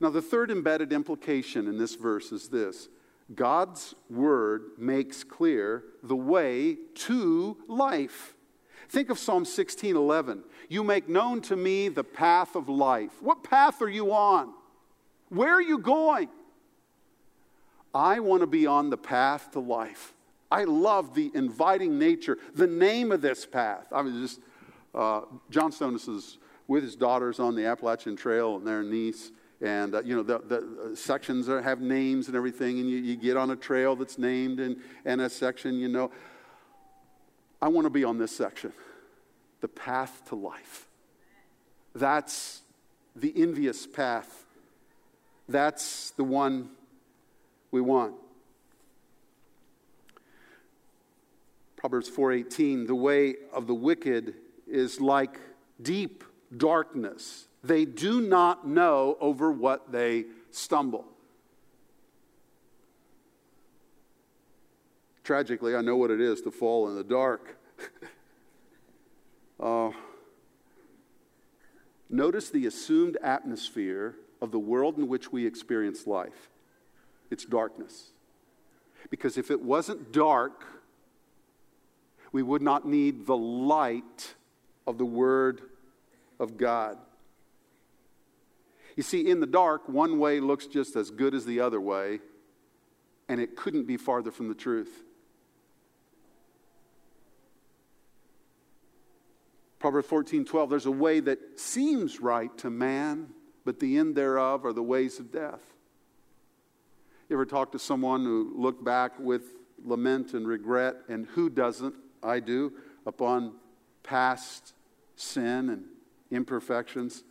Now, 0.00 0.10
the 0.10 0.22
third 0.22 0.50
embedded 0.50 0.92
implication 0.92 1.68
in 1.68 1.78
this 1.78 1.94
verse 1.94 2.32
is 2.32 2.48
this 2.48 2.88
God's 3.34 3.94
word 4.10 4.62
makes 4.78 5.22
clear 5.24 5.84
the 6.02 6.16
way 6.16 6.76
to 6.94 7.56
life. 7.68 8.34
Think 8.88 9.10
of 9.10 9.18
Psalm 9.18 9.44
16 9.44 9.94
11. 9.94 10.42
You 10.68 10.84
make 10.84 11.08
known 11.08 11.40
to 11.42 11.56
me 11.56 11.88
the 11.88 12.04
path 12.04 12.56
of 12.56 12.68
life. 12.68 13.22
What 13.22 13.44
path 13.44 13.80
are 13.80 13.88
you 13.88 14.12
on? 14.12 14.52
Where 15.32 15.54
are 15.54 15.62
you 15.62 15.78
going? 15.78 16.28
I 17.94 18.20
want 18.20 18.42
to 18.42 18.46
be 18.46 18.66
on 18.66 18.90
the 18.90 18.98
path 18.98 19.52
to 19.52 19.60
life. 19.60 20.12
I 20.50 20.64
love 20.64 21.14
the 21.14 21.30
inviting 21.32 21.98
nature, 21.98 22.36
the 22.54 22.66
name 22.66 23.10
of 23.10 23.22
this 23.22 23.46
path. 23.46 23.86
I 23.92 24.02
was 24.02 24.12
just, 24.12 24.40
uh, 24.94 25.22
John 25.48 25.72
Stonis 25.72 26.06
is 26.06 26.36
with 26.68 26.82
his 26.82 26.96
daughters 26.96 27.40
on 27.40 27.54
the 27.54 27.64
Appalachian 27.64 28.14
Trail 28.14 28.56
and 28.56 28.66
their 28.66 28.82
niece. 28.82 29.30
And, 29.62 29.94
uh, 29.94 30.02
you 30.02 30.14
know, 30.14 30.22
the, 30.22 30.40
the 30.40 30.90
uh, 30.92 30.94
sections 30.94 31.48
are, 31.48 31.62
have 31.62 31.80
names 31.80 32.26
and 32.26 32.36
everything, 32.36 32.78
and 32.80 32.90
you, 32.90 32.98
you 32.98 33.16
get 33.16 33.38
on 33.38 33.52
a 33.52 33.56
trail 33.56 33.96
that's 33.96 34.18
named 34.18 34.60
and, 34.60 34.76
and 35.06 35.22
a 35.22 35.30
section, 35.30 35.76
you 35.76 35.88
know. 35.88 36.10
I 37.62 37.68
want 37.68 37.86
to 37.86 37.90
be 37.90 38.04
on 38.04 38.18
this 38.18 38.36
section, 38.36 38.74
the 39.62 39.68
path 39.68 40.24
to 40.28 40.34
life. 40.34 40.88
That's 41.94 42.60
the 43.16 43.32
envious 43.34 43.86
path. 43.86 44.41
That's 45.48 46.10
the 46.10 46.24
one 46.24 46.70
we 47.70 47.80
want. 47.80 48.14
Proverbs 51.76 52.08
4:18 52.08 52.86
The 52.86 52.94
way 52.94 53.34
of 53.52 53.66
the 53.66 53.74
wicked 53.74 54.34
is 54.68 55.00
like 55.00 55.40
deep 55.80 56.22
darkness. 56.56 57.48
They 57.64 57.84
do 57.84 58.20
not 58.20 58.66
know 58.66 59.16
over 59.20 59.50
what 59.50 59.90
they 59.90 60.26
stumble. 60.50 61.06
Tragically, 65.24 65.74
I 65.76 65.82
know 65.82 65.96
what 65.96 66.10
it 66.10 66.20
is 66.20 66.40
to 66.42 66.50
fall 66.50 66.88
in 66.88 66.96
the 66.96 67.04
dark. 67.04 67.56
uh, 69.60 69.90
notice 72.10 72.50
the 72.50 72.66
assumed 72.66 73.16
atmosphere 73.22 74.16
of 74.42 74.50
the 74.50 74.58
world 74.58 74.98
in 74.98 75.08
which 75.08 75.32
we 75.32 75.46
experience 75.46 76.06
life 76.06 76.50
it's 77.30 77.46
darkness. 77.46 78.10
Because 79.08 79.38
if 79.38 79.50
it 79.50 79.62
wasn't 79.62 80.12
dark, 80.12 80.66
we 82.30 82.42
would 82.42 82.60
not 82.60 82.86
need 82.86 83.24
the 83.24 83.36
light 83.36 84.34
of 84.86 84.98
the 84.98 85.06
Word 85.06 85.62
of 86.38 86.58
God. 86.58 86.98
You 88.94 89.02
see, 89.02 89.26
in 89.26 89.40
the 89.40 89.46
dark, 89.46 89.88
one 89.88 90.18
way 90.18 90.40
looks 90.40 90.66
just 90.66 90.94
as 90.94 91.10
good 91.10 91.34
as 91.34 91.46
the 91.46 91.60
other 91.60 91.80
way, 91.80 92.20
and 93.30 93.40
it 93.40 93.56
couldn't 93.56 93.86
be 93.86 93.96
farther 93.96 94.30
from 94.30 94.48
the 94.48 94.54
truth. 94.54 94.92
Proverbs 99.78 100.06
14 100.06 100.44
12, 100.44 100.68
there's 100.68 100.86
a 100.86 100.90
way 100.90 101.20
that 101.20 101.58
seems 101.58 102.20
right 102.20 102.56
to 102.58 102.68
man, 102.68 103.30
but 103.64 103.80
the 103.80 103.96
end 103.96 104.14
thereof 104.14 104.64
are 104.64 104.72
the 104.72 104.82
ways 104.82 105.18
of 105.18 105.30
death. 105.30 105.60
You 107.28 107.36
ever 107.36 107.46
talk 107.46 107.72
to 107.72 107.78
someone 107.78 108.24
who 108.24 108.52
looked 108.54 108.84
back 108.84 109.18
with 109.18 109.42
lament 109.84 110.34
and 110.34 110.46
regret, 110.46 110.96
and 111.08 111.26
who 111.26 111.48
doesn't? 111.48 111.94
I 112.22 112.40
do, 112.40 112.72
upon 113.06 113.54
past 114.02 114.74
sin 115.16 115.70
and 115.70 115.84
imperfections. 116.30 117.24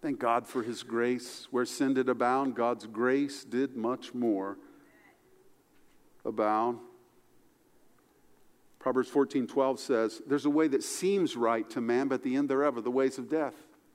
Thank 0.00 0.18
God 0.18 0.46
for 0.46 0.62
His 0.62 0.82
grace. 0.82 1.46
Where 1.50 1.64
sin 1.64 1.94
did 1.94 2.08
abound, 2.08 2.54
God's 2.54 2.86
grace 2.86 3.44
did 3.44 3.76
much 3.76 4.14
more 4.14 4.58
abound. 6.24 6.78
Proverbs 8.78 9.08
14 9.08 9.46
12 9.46 9.80
says, 9.80 10.22
There's 10.26 10.44
a 10.44 10.50
way 10.50 10.66
that 10.68 10.82
seems 10.82 11.36
right 11.36 11.68
to 11.70 11.80
man, 11.80 12.08
but 12.08 12.22
the 12.24 12.34
end 12.34 12.48
thereof 12.48 12.76
are 12.76 12.80
the 12.82 12.90
ways 12.90 13.16
of 13.16 13.28
death. 13.28 13.54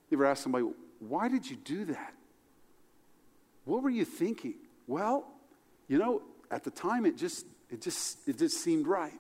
You 0.10 0.18
ever 0.18 0.26
ask 0.26 0.44
somebody, 0.44 0.66
Why 1.00 1.28
did 1.28 1.50
you 1.50 1.58
do 1.58 1.86
that? 1.86 2.14
What 3.66 3.84
were 3.84 3.90
you 3.90 4.06
thinking? 4.06 4.56
Well, 4.88 5.28
you 5.88 5.98
know, 5.98 6.22
at 6.50 6.64
the 6.64 6.72
time 6.72 7.06
it 7.06 7.18
just 7.18 7.46
it 7.70 7.82
just 7.82 8.28
it 8.28 8.38
just 8.38 8.58
seemed 8.58 8.88
right. 8.88 9.20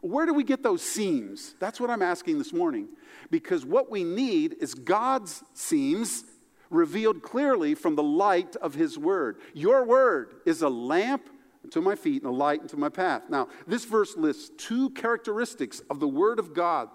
Where 0.00 0.26
do 0.26 0.32
we 0.32 0.44
get 0.44 0.62
those 0.62 0.82
seams? 0.82 1.54
That's 1.58 1.80
what 1.80 1.90
I'm 1.90 2.02
asking 2.02 2.38
this 2.38 2.52
morning. 2.52 2.88
Because 3.30 3.64
what 3.64 3.90
we 3.90 4.04
need 4.04 4.54
is 4.60 4.74
God's 4.74 5.42
seams 5.54 6.24
revealed 6.70 7.22
clearly 7.22 7.74
from 7.74 7.96
the 7.96 8.02
light 8.02 8.54
of 8.56 8.74
His 8.74 8.96
Word. 8.96 9.38
Your 9.54 9.84
Word 9.84 10.34
is 10.46 10.62
a 10.62 10.68
lamp 10.68 11.28
to 11.70 11.80
my 11.80 11.96
feet 11.96 12.22
and 12.22 12.30
a 12.30 12.34
light 12.34 12.62
into 12.62 12.76
my 12.76 12.88
path. 12.88 13.22
Now, 13.28 13.48
this 13.66 13.84
verse 13.84 14.16
lists 14.16 14.50
two 14.56 14.90
characteristics 14.90 15.80
of 15.90 15.98
the 15.98 16.08
Word 16.08 16.38
of 16.38 16.54
God. 16.54 16.88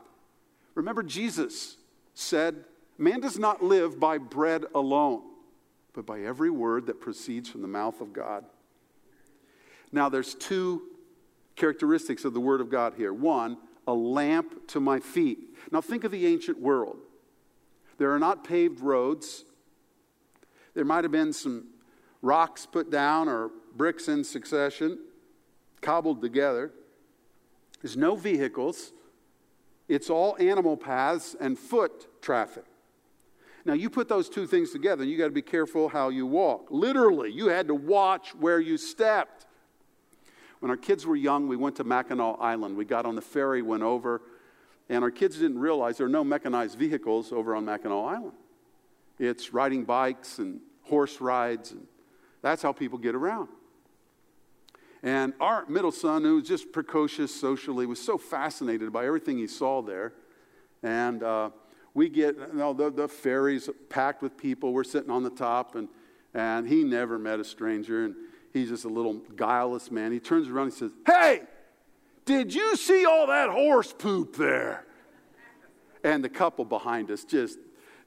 Remember, 0.75 1.03
Jesus 1.03 1.77
said, 2.13 2.63
Man 2.97 3.19
does 3.19 3.39
not 3.39 3.63
live 3.63 3.99
by 3.99 4.17
bread 4.17 4.65
alone, 4.75 5.21
but 5.93 6.05
by 6.05 6.21
every 6.21 6.49
word 6.49 6.87
that 6.87 7.01
proceeds 7.01 7.49
from 7.49 7.61
the 7.61 7.67
mouth 7.67 8.01
of 8.01 8.13
God. 8.13 8.45
Now, 9.91 10.09
there's 10.09 10.35
two 10.35 10.83
characteristics 11.55 12.25
of 12.25 12.33
the 12.33 12.39
Word 12.39 12.61
of 12.61 12.69
God 12.69 12.93
here. 12.95 13.13
One, 13.13 13.57
a 13.87 13.93
lamp 13.93 14.67
to 14.69 14.79
my 14.79 14.99
feet. 14.99 15.55
Now, 15.71 15.81
think 15.81 16.03
of 16.03 16.11
the 16.11 16.25
ancient 16.25 16.59
world. 16.59 16.97
There 17.97 18.11
are 18.11 18.19
not 18.19 18.43
paved 18.43 18.79
roads. 18.79 19.45
There 20.73 20.85
might 20.85 21.03
have 21.03 21.11
been 21.11 21.33
some 21.33 21.67
rocks 22.21 22.65
put 22.65 22.89
down 22.89 23.27
or 23.27 23.51
bricks 23.75 24.07
in 24.07 24.23
succession, 24.23 24.97
cobbled 25.81 26.21
together. 26.21 26.71
There's 27.81 27.97
no 27.97 28.15
vehicles. 28.15 28.93
It's 29.87 30.09
all 30.09 30.35
animal 30.39 30.77
paths 30.77 31.35
and 31.39 31.59
foot 31.59 32.21
traffic. 32.21 32.63
Now, 33.65 33.73
you 33.73 33.89
put 33.89 34.09
those 34.09 34.27
two 34.29 34.45
things 34.45 34.71
together, 34.71 35.03
and 35.03 35.11
you 35.11 35.17
got 35.17 35.25
to 35.25 35.31
be 35.31 35.41
careful 35.41 35.87
how 35.87 36.09
you 36.09 36.25
walk. 36.25 36.67
Literally, 36.69 37.31
you 37.31 37.47
had 37.47 37.67
to 37.67 37.75
watch 37.75 38.35
where 38.35 38.59
you 38.59 38.77
stepped. 38.77 39.45
When 40.59 40.69
our 40.69 40.77
kids 40.77 41.05
were 41.05 41.15
young, 41.15 41.47
we 41.47 41.55
went 41.55 41.77
to 41.77 41.83
Mackinac 41.83 42.37
Island. 42.39 42.75
We 42.75 42.85
got 42.85 43.05
on 43.05 43.15
the 43.15 43.21
ferry, 43.21 43.61
went 43.61 43.83
over, 43.83 44.21
and 44.89 45.03
our 45.03 45.11
kids 45.11 45.37
didn't 45.37 45.59
realize 45.59 45.97
there 45.97 46.07
are 46.07 46.09
no 46.09 46.23
mechanized 46.23 46.77
vehicles 46.77 47.31
over 47.31 47.55
on 47.55 47.65
Mackinac 47.65 48.15
Island. 48.15 48.37
It's 49.17 49.53
riding 49.53 49.85
bikes 49.85 50.39
and 50.39 50.59
horse 50.83 51.21
rides, 51.21 51.71
and 51.71 51.87
that's 52.41 52.61
how 52.61 52.73
people 52.73 52.97
get 52.97 53.15
around. 53.15 53.47
And 55.03 55.33
our 55.39 55.65
middle 55.67 55.91
son, 55.91 56.23
who 56.23 56.35
was 56.35 56.47
just 56.47 56.71
precocious 56.71 57.33
socially, 57.33 57.85
was 57.85 58.01
so 58.01 58.17
fascinated 58.17 58.91
by 58.91 59.05
everything 59.05 59.37
he 59.37 59.47
saw 59.47 59.81
there. 59.81 60.13
And 60.81 61.23
uh, 61.23 61.49
we 61.93 62.09
get, 62.09 62.35
you 62.37 62.47
know, 62.53 62.73
the, 62.73 62.89
the 62.89 63.07
ferry's 63.07 63.69
packed 63.89 64.21
with 64.21 64.37
people. 64.37 64.73
We're 64.73 64.83
sitting 64.83 65.11
on 65.11 65.23
the 65.23 65.29
top, 65.29 65.75
and, 65.75 65.87
and 66.33 66.67
he 66.67 66.83
never 66.83 67.19
met 67.19 67.39
a 67.39 67.43
stranger. 67.43 68.05
And 68.05 68.15
He's 68.53 68.69
just 68.69 68.85
a 68.85 68.89
little 68.89 69.15
guileless 69.35 69.89
man. 69.89 70.11
He 70.11 70.19
turns 70.19 70.47
around 70.47 70.65
and 70.65 70.73
says, 70.73 70.91
Hey, 71.05 71.41
did 72.23 72.53
you 72.53 72.75
see 72.75 73.03
all 73.05 73.27
that 73.27 73.49
horse 73.49 73.91
poop 73.91 74.35
there? 74.35 74.85
And 76.03 76.23
the 76.23 76.29
couple 76.29 76.63
behind 76.63 77.09
us 77.09 77.23
just, 77.23 77.57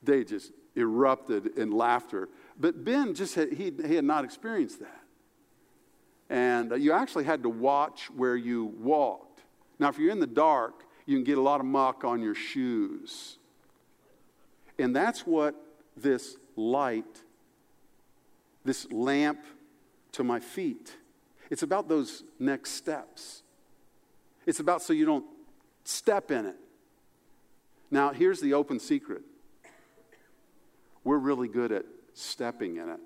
they 0.03 0.23
just 0.23 0.53
erupted 0.77 1.59
in 1.59 1.73
laughter. 1.73 2.29
But 2.59 2.85
Ben 2.85 3.15
just 3.15 3.35
had, 3.35 3.53
he, 3.53 3.73
he 3.85 3.97
had 3.97 4.05
not 4.05 4.25
experienced 4.25 4.81
that. 4.81 5.01
And 6.31 6.73
uh, 6.73 6.77
you 6.77 6.93
actually 6.93 7.25
had 7.25 7.43
to 7.43 7.49
watch 7.49 8.09
where 8.11 8.37
you 8.37 8.67
walked. 8.79 9.43
Now, 9.79 9.89
if 9.89 9.99
you're 9.99 10.13
in 10.13 10.21
the 10.21 10.27
dark, 10.27 10.85
you 11.07 11.17
can 11.17 11.25
get 11.25 11.39
a 11.39 11.43
lot 11.43 11.61
of 11.61 11.67
muck 11.67 12.05
on 12.05 12.23
your 12.23 12.35
shoes. 12.35 13.39
And 14.79 14.95
that's 14.95 15.27
what 15.27 15.55
this 15.97 16.37
light, 16.55 17.23
this 18.65 18.91
lamp 18.93 19.41
to 20.13 20.25
my 20.25 20.41
feet. 20.41 20.97
It's 21.51 21.63
about 21.63 21.89
those 21.89 22.25
next 22.39 22.73
steps. 22.73 23.43
It's 24.45 24.61
about 24.61 24.83
so 24.83 24.93
you 24.93 25.07
don't 25.07 25.25
step 25.85 26.31
in 26.31 26.47
it. 26.47 26.57
Now, 27.91 28.11
here's 28.13 28.41
the 28.41 28.55
open 28.55 28.81
secret 28.81 29.23
we're 31.05 31.19
really 31.19 31.47
good 31.47 31.71
at 31.71 31.85
stepping 32.15 32.77
in 32.77 32.89
it, 32.89 33.01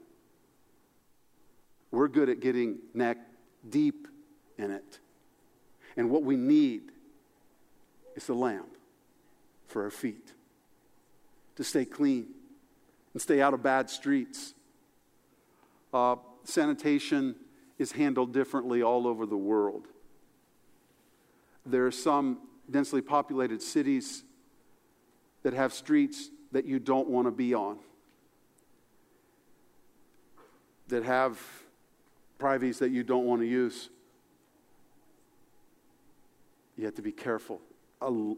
we're 1.91 2.09
good 2.09 2.29
at 2.29 2.41
getting 2.41 2.79
neck 2.95 3.19
deep 3.69 4.09
in 4.59 4.71
it. 4.71 4.99
And 5.97 6.09
what 6.09 6.23
we 6.23 6.37
need 6.37 6.93
is 8.15 8.29
a 8.29 8.35
lamp 8.35 8.69
for 9.67 9.83
our 9.83 9.91
feet 9.91 10.33
to 11.61 11.65
stay 11.65 11.85
clean 11.85 12.27
and 13.13 13.21
stay 13.21 13.43
out 13.43 13.53
of 13.53 13.63
bad 13.63 13.91
streets. 13.91 14.55
Uh, 15.93 16.17
sanitation 16.43 17.35
is 17.79 17.93
handled 17.93 18.33
differently 18.33 18.83
all 18.83 19.07
over 19.07 19.27
the 19.27 19.37
world. 19.37 19.87
There 21.67 21.85
are 21.85 21.91
some 21.91 22.39
densely 22.71 23.03
populated 23.03 23.61
cities 23.61 24.25
that 25.43 25.53
have 25.53 25.75
streets 25.75 26.31
that 26.53 26.65
you 26.65 26.79
don't 26.79 27.09
want 27.09 27.27
to 27.27 27.31
be 27.31 27.53
on, 27.53 27.77
that 30.89 31.05
have 31.05 31.39
privies 32.39 32.79
that 32.79 32.91
you 32.91 33.03
don't 33.03 33.27
want 33.27 33.43
to 33.43 33.47
use. 33.47 33.91
You 36.79 36.87
have 36.87 36.95
to 36.95 37.03
be 37.03 37.13
careful. 37.13 37.61
A, 38.01 38.33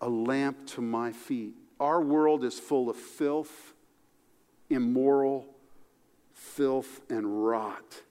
a 0.00 0.08
lamp 0.08 0.66
to 0.70 0.80
my 0.80 1.12
feet. 1.12 1.54
Our 1.80 2.00
world 2.00 2.44
is 2.44 2.58
full 2.58 2.90
of 2.90 2.96
filth, 2.96 3.74
immoral, 4.68 5.46
filth, 6.32 7.00
and 7.08 7.46
rot. 7.46 8.02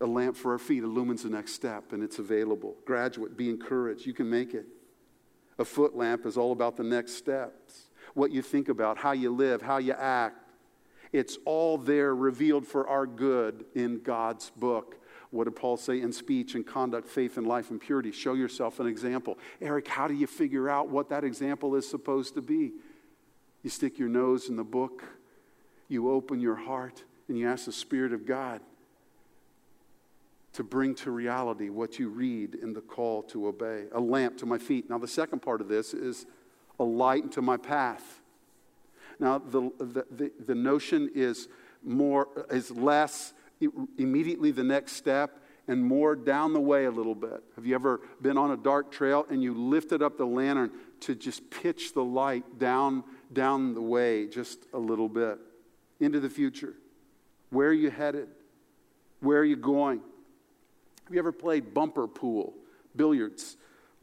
A 0.00 0.06
lamp 0.06 0.36
for 0.36 0.52
our 0.52 0.58
feet 0.58 0.82
illumines 0.82 1.22
the 1.22 1.30
next 1.30 1.52
step, 1.52 1.92
and 1.92 2.02
it's 2.02 2.18
available. 2.18 2.76
Graduate, 2.86 3.36
be 3.36 3.50
encouraged. 3.50 4.06
You 4.06 4.14
can 4.14 4.30
make 4.30 4.54
it. 4.54 4.66
A 5.58 5.64
foot 5.64 5.94
lamp 5.94 6.24
is 6.24 6.36
all 6.36 6.52
about 6.52 6.76
the 6.76 6.84
next 6.84 7.14
steps 7.14 7.90
what 8.14 8.30
you 8.30 8.42
think 8.42 8.68
about, 8.68 8.98
how 8.98 9.12
you 9.12 9.30
live, 9.30 9.62
how 9.62 9.78
you 9.78 9.92
act. 9.92 10.36
It's 11.12 11.38
all 11.44 11.76
there 11.76 12.14
revealed 12.14 12.66
for 12.66 12.88
our 12.88 13.06
good 13.06 13.64
in 13.74 14.00
God's 14.00 14.50
book. 14.50 14.96
What 15.30 15.44
did 15.44 15.54
Paul 15.54 15.76
say? 15.76 16.00
In 16.00 16.12
speech 16.12 16.54
and 16.54 16.66
conduct, 16.66 17.08
faith 17.08 17.36
and 17.36 17.46
life 17.46 17.70
and 17.70 17.80
purity. 17.80 18.10
Show 18.10 18.34
yourself 18.34 18.80
an 18.80 18.86
example. 18.86 19.38
Eric, 19.60 19.86
how 19.86 20.08
do 20.08 20.14
you 20.14 20.26
figure 20.26 20.68
out 20.68 20.88
what 20.88 21.08
that 21.10 21.22
example 21.22 21.76
is 21.76 21.88
supposed 21.88 22.34
to 22.34 22.42
be? 22.42 22.72
You 23.62 23.70
stick 23.70 23.98
your 23.98 24.08
nose 24.08 24.48
in 24.48 24.56
the 24.56 24.64
book, 24.64 25.04
you 25.88 26.10
open 26.10 26.40
your 26.40 26.56
heart, 26.56 27.04
and 27.28 27.38
you 27.38 27.48
ask 27.48 27.66
the 27.66 27.72
Spirit 27.72 28.12
of 28.12 28.26
God 28.26 28.60
to 30.52 30.64
bring 30.64 30.96
to 30.96 31.12
reality 31.12 31.68
what 31.68 31.98
you 31.98 32.08
read 32.08 32.56
in 32.56 32.72
the 32.72 32.80
call 32.80 33.22
to 33.22 33.46
obey. 33.46 33.84
A 33.92 34.00
lamp 34.00 34.36
to 34.38 34.46
my 34.46 34.58
feet. 34.58 34.90
Now, 34.90 34.98
the 34.98 35.06
second 35.06 35.40
part 35.40 35.60
of 35.60 35.68
this 35.68 35.94
is 35.94 36.26
a 36.80 36.84
light 36.84 37.30
to 37.32 37.42
my 37.42 37.56
path. 37.56 38.20
Now, 39.20 39.38
the, 39.38 39.70
the, 39.78 40.06
the, 40.10 40.32
the 40.44 40.54
notion 40.54 41.10
is 41.14 41.46
more, 41.84 42.28
is 42.50 42.70
less 42.72 43.32
immediately 43.98 44.50
the 44.50 44.64
next 44.64 44.92
step 44.92 45.40
and 45.68 45.84
more 45.84 46.16
down 46.16 46.52
the 46.52 46.60
way 46.60 46.86
a 46.86 46.90
little 46.90 47.14
bit. 47.14 47.42
Have 47.54 47.64
you 47.64 47.74
ever 47.74 48.00
been 48.20 48.36
on 48.36 48.50
a 48.50 48.56
dark 48.56 48.90
trail 48.90 49.26
and 49.30 49.42
you 49.42 49.54
lifted 49.54 50.02
up 50.02 50.18
the 50.18 50.26
lantern 50.26 50.70
to 51.00 51.14
just 51.14 51.48
pitch 51.50 51.94
the 51.94 52.02
light 52.02 52.58
down, 52.58 53.04
down 53.32 53.74
the 53.74 53.82
way 53.82 54.26
just 54.26 54.58
a 54.72 54.78
little 54.78 55.08
bit 55.08 55.38
into 56.00 56.18
the 56.18 56.28
future? 56.28 56.74
Where 57.50 57.68
are 57.68 57.72
you 57.72 57.90
headed? 57.90 58.28
Where 59.20 59.38
are 59.38 59.44
you 59.44 59.56
going? 59.56 60.00
Have 61.04 61.14
you 61.14 61.18
ever 61.18 61.32
played 61.32 61.74
bumper 61.74 62.08
pool, 62.08 62.54
billiards? 62.96 63.56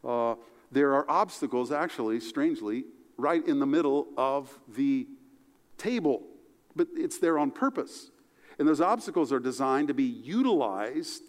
Uh, 0.06 0.36
there 0.72 0.94
are 0.94 1.10
obstacles, 1.10 1.72
actually, 1.72 2.20
strangely, 2.20 2.86
right 3.18 3.46
in 3.46 3.60
the 3.60 3.66
middle 3.66 4.08
of 4.18 4.58
the 4.76 5.08
table, 5.78 6.24
but 6.76 6.88
it's 6.96 7.18
there 7.18 7.40
on 7.40 7.52
purpose. 7.52 8.12
And 8.60 8.68
those 8.68 8.82
obstacles 8.82 9.32
are 9.32 9.40
designed 9.40 9.88
to 9.90 9.94
be 9.94 10.04
utilized 10.04 11.22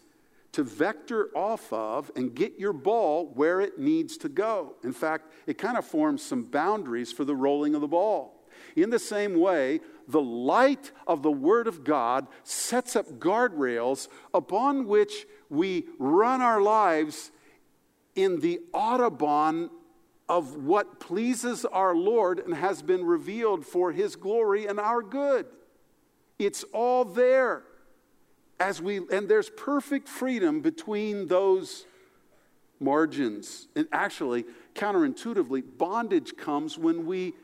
to 0.53 0.63
vector 0.63 1.29
off 1.35 1.73
of 1.73 2.11
and 2.17 2.35
get 2.35 2.59
your 2.59 2.73
ball 2.73 3.31
where 3.35 3.61
it 3.61 3.79
needs 3.79 4.17
to 4.19 4.29
go. 4.29 4.77
In 4.83 4.93
fact, 4.93 5.33
it 5.47 5.59
kind 5.59 5.77
of 5.77 5.85
forms 5.85 6.23
some 6.23 6.45
boundaries 6.45 7.13
for 7.13 7.25
the 7.25 7.37
rolling 7.37 7.75
of 7.75 7.81
the 7.81 7.89
ball. 7.89 8.35
In 8.75 8.91
the 8.91 8.99
same 8.99 9.39
way, 9.39 9.81
the 10.07 10.21
light 10.21 10.91
of 11.07 11.23
the 11.23 11.31
Word 11.31 11.67
of 11.67 11.85
God 11.85 12.27
sets 12.45 12.97
up 12.97 13.07
guardrails 13.19 14.09
upon 14.33 14.87
which 14.87 15.27
we 15.51 15.87
run 15.99 16.41
our 16.41 16.61
lives 16.61 17.31
in 18.15 18.41
the 18.41 18.61
Audubon 18.73 19.71
of 20.29 20.57
what 20.57 20.99
pleases 20.99 21.65
our 21.65 21.95
Lord 21.95 22.41
and 22.41 22.55
has 22.55 22.83
been 22.83 23.05
revealed 23.05 23.65
for 23.65 23.93
His 23.93 24.17
glory 24.17 24.67
and 24.67 24.81
our 24.81 25.03
good. 25.03 25.47
It's 26.39 26.65
all 26.73 27.05
there. 27.05 27.65
As 28.61 28.83
we, 28.83 28.99
and 29.13 29.29
there's 29.29 29.51
perfect 29.51 30.09
freedom 30.09 30.61
between 30.61 31.29
those 31.29 31.87
margins. 32.81 33.69
And 33.77 33.87
actually, 33.93 34.45
counterintuitively, 34.75 35.63
bondage 35.79 36.37
comes 36.37 36.77
when 36.77 37.07
we 37.07 37.35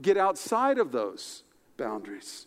get 0.00 0.16
outside 0.16 0.78
of 0.78 0.92
those 0.92 1.42
boundaries. 1.76 2.46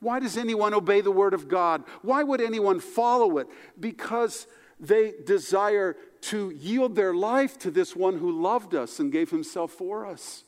Why 0.00 0.20
does 0.20 0.36
anyone 0.36 0.74
obey 0.74 1.00
the 1.00 1.10
word 1.10 1.34
of 1.34 1.48
God? 1.48 1.82
Why 2.02 2.22
would 2.22 2.40
anyone 2.40 2.80
follow 2.80 3.38
it? 3.38 3.48
Because 3.78 4.46
they 4.78 5.14
desire 5.24 5.96
to 6.22 6.50
yield 6.50 6.94
their 6.94 7.14
life 7.14 7.58
to 7.60 7.70
this 7.70 7.96
one 7.96 8.18
who 8.18 8.30
loved 8.30 8.74
us 8.74 8.98
and 8.98 9.10
gave 9.10 9.30
himself 9.30 9.72
for 9.72 10.04
us. 10.04 10.44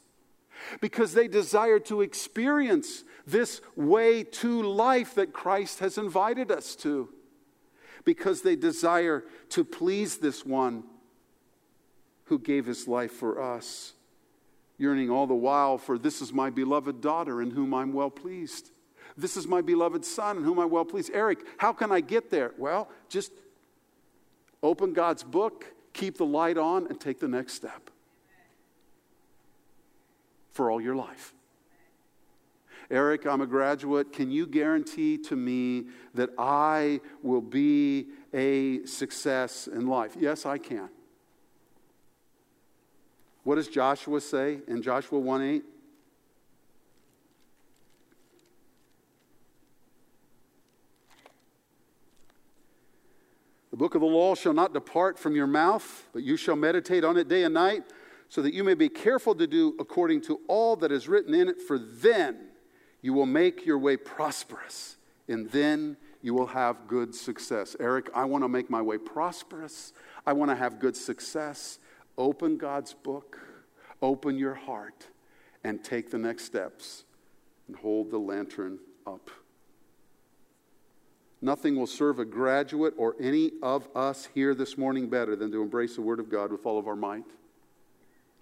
Because 0.80 1.14
they 1.14 1.28
desire 1.28 1.78
to 1.80 2.02
experience 2.02 3.04
this 3.30 3.60
way 3.76 4.24
to 4.24 4.62
life 4.62 5.14
that 5.14 5.32
Christ 5.32 5.80
has 5.80 5.98
invited 5.98 6.50
us 6.50 6.74
to. 6.76 7.08
Because 8.04 8.42
they 8.42 8.56
desire 8.56 9.24
to 9.50 9.64
please 9.64 10.18
this 10.18 10.44
one 10.44 10.84
who 12.24 12.38
gave 12.38 12.66
his 12.66 12.88
life 12.88 13.12
for 13.12 13.40
us 13.40 13.94
yearning 14.78 15.10
all 15.10 15.26
the 15.26 15.34
while 15.34 15.76
for 15.76 15.98
this 15.98 16.22
is 16.22 16.32
my 16.32 16.48
beloved 16.48 17.00
daughter 17.00 17.42
in 17.42 17.50
whom 17.50 17.74
I'm 17.74 17.92
well 17.92 18.10
pleased. 18.10 18.70
This 19.16 19.36
is 19.36 19.46
my 19.46 19.60
beloved 19.60 20.04
son 20.04 20.38
in 20.38 20.44
whom 20.44 20.60
I'm 20.60 20.70
well 20.70 20.84
pleased. 20.84 21.10
Eric, 21.12 21.40
how 21.58 21.72
can 21.72 21.90
I 21.90 22.00
get 22.00 22.30
there? 22.30 22.52
Well, 22.56 22.88
just 23.08 23.32
open 24.62 24.92
God's 24.92 25.24
book, 25.24 25.66
keep 25.92 26.16
the 26.16 26.26
light 26.26 26.56
on, 26.56 26.86
and 26.86 27.00
take 27.00 27.18
the 27.18 27.28
next 27.28 27.54
step 27.54 27.90
for 30.52 30.70
all 30.70 30.80
your 30.80 30.94
life. 30.94 31.34
Eric, 32.90 33.26
I'm 33.26 33.42
a 33.42 33.46
graduate. 33.46 34.12
Can 34.12 34.30
you 34.30 34.46
guarantee 34.46 35.18
to 35.18 35.36
me 35.36 35.86
that 36.14 36.30
I 36.38 37.00
will 37.22 37.42
be 37.42 38.06
a 38.32 38.86
success 38.86 39.66
in 39.66 39.86
life? 39.86 40.16
Yes, 40.18 40.46
I 40.46 40.56
can. 40.56 40.88
What 43.44 43.56
does 43.56 43.68
Joshua 43.68 44.20
say 44.22 44.60
in 44.66 44.80
Joshua 44.80 45.18
1 45.18 45.42
8? 45.42 45.64
The 53.70 53.76
book 53.76 53.94
of 53.94 54.00
the 54.00 54.06
law 54.06 54.34
shall 54.34 54.54
not 54.54 54.72
depart 54.72 55.18
from 55.18 55.36
your 55.36 55.46
mouth, 55.46 56.08
but 56.14 56.22
you 56.22 56.38
shall 56.38 56.56
meditate 56.56 57.04
on 57.04 57.18
it 57.18 57.28
day 57.28 57.44
and 57.44 57.52
night, 57.52 57.84
so 58.30 58.40
that 58.40 58.54
you 58.54 58.64
may 58.64 58.74
be 58.74 58.88
careful 58.88 59.34
to 59.34 59.46
do 59.46 59.76
according 59.78 60.22
to 60.22 60.40
all 60.48 60.74
that 60.76 60.90
is 60.90 61.06
written 61.06 61.34
in 61.34 61.48
it, 61.48 61.60
for 61.60 61.78
then 61.78 62.47
you 63.00 63.12
will 63.12 63.26
make 63.26 63.64
your 63.64 63.78
way 63.78 63.96
prosperous, 63.96 64.96
and 65.28 65.50
then 65.50 65.96
you 66.20 66.34
will 66.34 66.46
have 66.48 66.88
good 66.88 67.14
success. 67.14 67.76
Eric, 67.78 68.10
I 68.14 68.24
want 68.24 68.42
to 68.42 68.48
make 68.48 68.68
my 68.68 68.82
way 68.82 68.98
prosperous. 68.98 69.92
I 70.26 70.32
want 70.32 70.50
to 70.50 70.56
have 70.56 70.80
good 70.80 70.96
success. 70.96 71.78
Open 72.16 72.56
God's 72.56 72.94
book, 72.94 73.38
open 74.02 74.36
your 74.36 74.54
heart, 74.54 75.06
and 75.62 75.82
take 75.84 76.10
the 76.10 76.18
next 76.18 76.44
steps 76.44 77.04
and 77.68 77.76
hold 77.76 78.10
the 78.10 78.18
lantern 78.18 78.78
up. 79.06 79.30
Nothing 81.40 81.76
will 81.76 81.86
serve 81.86 82.18
a 82.18 82.24
graduate 82.24 82.94
or 82.96 83.14
any 83.20 83.52
of 83.62 83.88
us 83.94 84.28
here 84.34 84.56
this 84.56 84.76
morning 84.76 85.08
better 85.08 85.36
than 85.36 85.52
to 85.52 85.62
embrace 85.62 85.94
the 85.94 86.02
Word 86.02 86.18
of 86.18 86.28
God 86.28 86.50
with 86.50 86.66
all 86.66 86.80
of 86.80 86.88
our 86.88 86.96
might, 86.96 87.26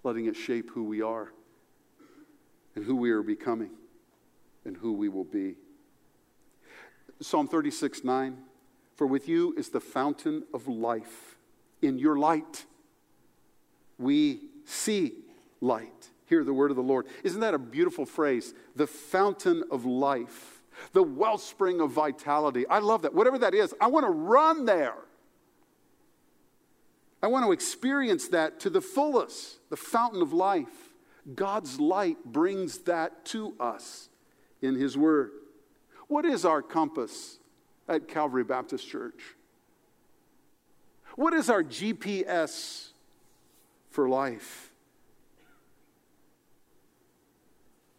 letting 0.03 0.25
it 0.25 0.35
shape 0.35 0.71
who 0.71 0.83
we 0.83 1.03
are 1.03 1.31
and 2.75 2.83
who 2.83 2.95
we 2.95 3.11
are 3.11 3.21
becoming 3.21 3.69
and 4.67 4.77
who 4.77 4.93
we 4.93 5.09
will 5.09 5.23
be. 5.23 5.55
Psalm 7.21 7.47
36 7.47 8.03
9 8.03 8.37
For 8.95 9.07
with 9.07 9.27
you 9.27 9.55
is 9.57 9.69
the 9.69 9.79
fountain 9.79 10.43
of 10.53 10.67
life. 10.67 11.37
In 11.81 11.97
your 11.97 12.17
light, 12.17 12.65
we 13.97 14.41
see 14.65 15.13
light. 15.61 16.09
Hear 16.25 16.43
the 16.43 16.53
word 16.53 16.69
of 16.69 16.77
the 16.77 16.83
Lord. 16.83 17.07
Isn't 17.23 17.39
that 17.39 17.53
a 17.53 17.59
beautiful 17.59 18.05
phrase? 18.05 18.53
The 18.75 18.87
fountain 18.87 19.63
of 19.71 19.85
life, 19.85 20.61
the 20.91 21.03
wellspring 21.03 21.79
of 21.79 21.91
vitality. 21.91 22.67
I 22.67 22.79
love 22.79 23.03
that. 23.03 23.13
Whatever 23.13 23.39
that 23.39 23.53
is, 23.53 23.73
I 23.79 23.87
want 23.87 24.05
to 24.05 24.11
run 24.11 24.65
there. 24.65 24.97
I 27.23 27.27
want 27.27 27.45
to 27.45 27.51
experience 27.51 28.27
that 28.29 28.59
to 28.61 28.69
the 28.69 28.81
fullest, 28.81 29.69
the 29.69 29.77
fountain 29.77 30.21
of 30.21 30.33
life. 30.33 30.93
God's 31.33 31.79
light 31.79 32.17
brings 32.25 32.79
that 32.79 33.25
to 33.25 33.55
us 33.59 34.09
in 34.61 34.75
His 34.75 34.97
Word. 34.97 35.31
What 36.07 36.25
is 36.25 36.45
our 36.45 36.61
compass 36.61 37.37
at 37.87 38.07
Calvary 38.07 38.43
Baptist 38.43 38.87
Church? 38.87 39.21
What 41.15 41.33
is 41.33 41.49
our 41.49 41.63
GPS 41.63 42.89
for 43.89 44.07
life? 44.07 44.71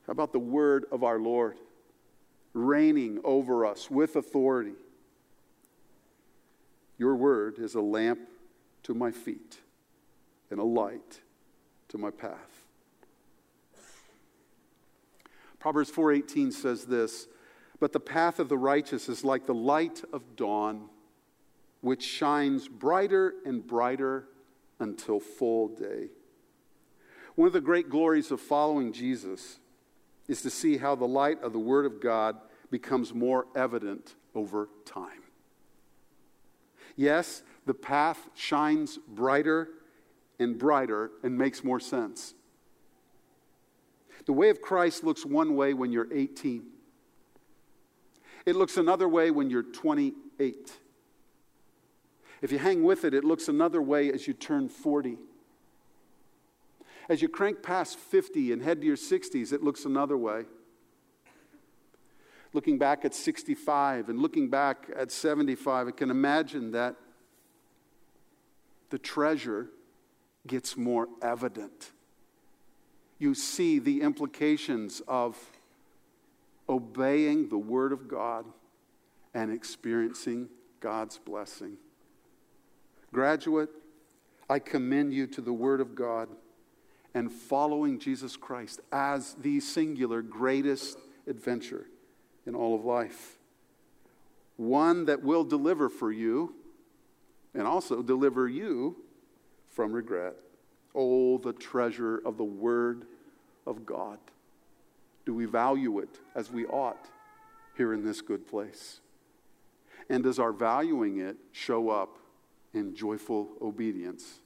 How 0.07 0.13
about 0.13 0.33
the 0.33 0.39
word 0.39 0.87
of 0.91 1.05
our 1.05 1.19
Lord 1.19 1.59
reigning 2.55 3.21
over 3.25 3.67
us 3.67 3.91
with 3.91 4.17
authority? 4.17 4.73
Your 6.97 7.15
word 7.15 7.59
is 7.59 7.75
a 7.75 7.81
lamp 7.81 8.21
to 8.85 8.95
my 8.95 9.11
feet 9.11 9.59
and 10.51 10.59
a 10.59 10.65
light 10.65 11.21
to 11.89 11.99
my 11.99 12.11
path. 12.11 12.58
Proverbs 15.59 15.91
4:18 15.91 16.53
says 16.53 16.87
this, 16.87 17.29
"But 17.81 17.93
the 17.93 18.01
path 18.01 18.39
of 18.39 18.49
the 18.49 18.59
righteous 18.59 19.09
is 19.09 19.25
like 19.25 19.47
the 19.47 19.55
light 19.55 20.05
of 20.13 20.37
dawn, 20.37 20.89
which 21.81 22.03
shines 22.03 22.69
brighter 22.69 23.35
and 23.45 23.67
brighter 23.67 24.29
until 24.79 25.21
full 25.21 25.69
day." 25.69 26.11
One 27.35 27.47
of 27.47 27.53
the 27.53 27.61
great 27.61 27.89
glories 27.89 28.31
of 28.31 28.41
following 28.41 28.93
Jesus 28.93 29.61
is 30.27 30.43
to 30.43 30.51
see 30.51 30.77
how 30.77 30.95
the 30.95 31.07
light 31.07 31.41
of 31.41 31.53
the 31.53 31.59
Word 31.59 31.87
of 31.87 32.01
God 32.01 32.41
becomes 32.71 33.15
more 33.15 33.47
evident 33.55 34.17
over 34.35 34.69
time. 34.85 35.23
Yes, 36.97 37.43
the 37.65 37.75
path 37.75 38.29
shines 38.35 38.99
brighter 38.99 39.71
and 40.39 40.59
brighter 40.59 41.13
and 41.23 41.39
makes 41.39 41.63
more 41.63 41.81
sense. 41.81 42.35
The 44.29 44.35
way 44.35 44.51
of 44.51 44.61
Christ 44.61 45.05
looks 45.05 45.25
one 45.25 45.57
way 45.57 45.73
when 45.73 45.91
you're 45.91 46.13
18. 46.13 46.63
It 48.45 48.57
looks 48.57 48.77
another 48.77 49.09
way 49.09 49.31
when 49.31 49.49
you're 49.49 49.63
28. 49.63 50.73
If 52.43 52.53
you 52.53 52.59
hang 52.59 52.85
with 52.85 53.07
it, 53.07 53.15
it 53.15 53.25
looks 53.25 53.49
another 53.49 53.81
way 53.81 54.13
as 54.13 54.29
you 54.29 54.35
turn 54.35 54.69
40. 54.69 55.17
As 57.09 57.23
you 57.23 57.31
crank 57.31 57.63
past 57.63 57.99
50 57.99 58.53
and 58.53 58.61
head 58.61 58.83
to 58.83 58.87
your 58.87 58.99
60s, 58.99 59.51
it 59.51 59.63
looks 59.63 59.87
another 59.87 60.19
way. 60.19 60.45
Looking 62.53 62.77
back 62.77 63.07
at 63.07 63.15
65 63.15 64.11
and 64.11 64.19
looking 64.19 64.51
back 64.51 64.91
at 64.95 65.11
75, 65.11 65.89
I 65.89 65.91
can 65.93 66.11
imagine 66.11 66.73
that 66.73 66.97
the 68.91 68.99
treasure 68.99 69.69
gets 70.47 70.77
more 70.77 71.09
evident. 71.23 71.93
You 73.19 73.35
see 73.35 73.79
the 73.79 74.03
implications 74.03 75.03
of 75.09 75.37
obeying 76.69 77.49
the 77.49 77.59
Word 77.59 77.93
of 77.93 78.09
God 78.09 78.45
and 79.35 79.53
experiencing 79.53 80.49
God's 80.81 81.19
blessing. 81.19 81.77
Graduate, 83.13 83.71
I 84.49 84.59
commend 84.59 85.13
you 85.13 85.27
to 85.29 85.41
the 85.41 85.53
Word 85.53 85.81
of 85.81 85.95
God 85.95 86.29
and 87.15 87.33
following 87.33 87.99
Jesus 87.99 88.37
Christ 88.37 88.81
as 88.93 89.35
the 89.35 89.61
singular 89.61 90.23
greatest 90.23 90.99
adventure 91.27 91.87
in 92.47 92.55
all 92.55 92.75
of 92.75 92.85
life. 92.85 93.39
One 94.57 95.07
that 95.07 95.23
will 95.23 95.45
deliver 95.45 95.89
for 95.89 96.13
you 96.13 96.55
and 97.55 97.67
also 97.67 98.03
deliver 98.03 98.49
you 98.49 98.97
from 99.69 99.93
regret. 99.93 100.35
Oh, 101.01 101.39
the 101.39 101.53
treasure 101.53 102.21
of 102.25 102.37
the 102.37 102.45
Word 102.45 103.07
of 103.69 103.87
God. 103.87 104.19
Do 105.25 105.33
we 105.33 105.45
value 105.45 106.01
it 106.01 106.19
as 106.35 106.51
we 106.51 106.67
ought 106.67 107.07
here 107.77 107.95
in 107.95 108.05
this 108.05 108.21
good 108.21 108.49
place? 108.49 108.99
And 110.11 110.25
does 110.25 110.41
our 110.41 110.51
valuing 110.51 111.19
it 111.19 111.37
show 111.53 111.89
up 111.89 112.19
in 112.75 112.97
joyful 112.97 113.49
obedience 113.63 114.41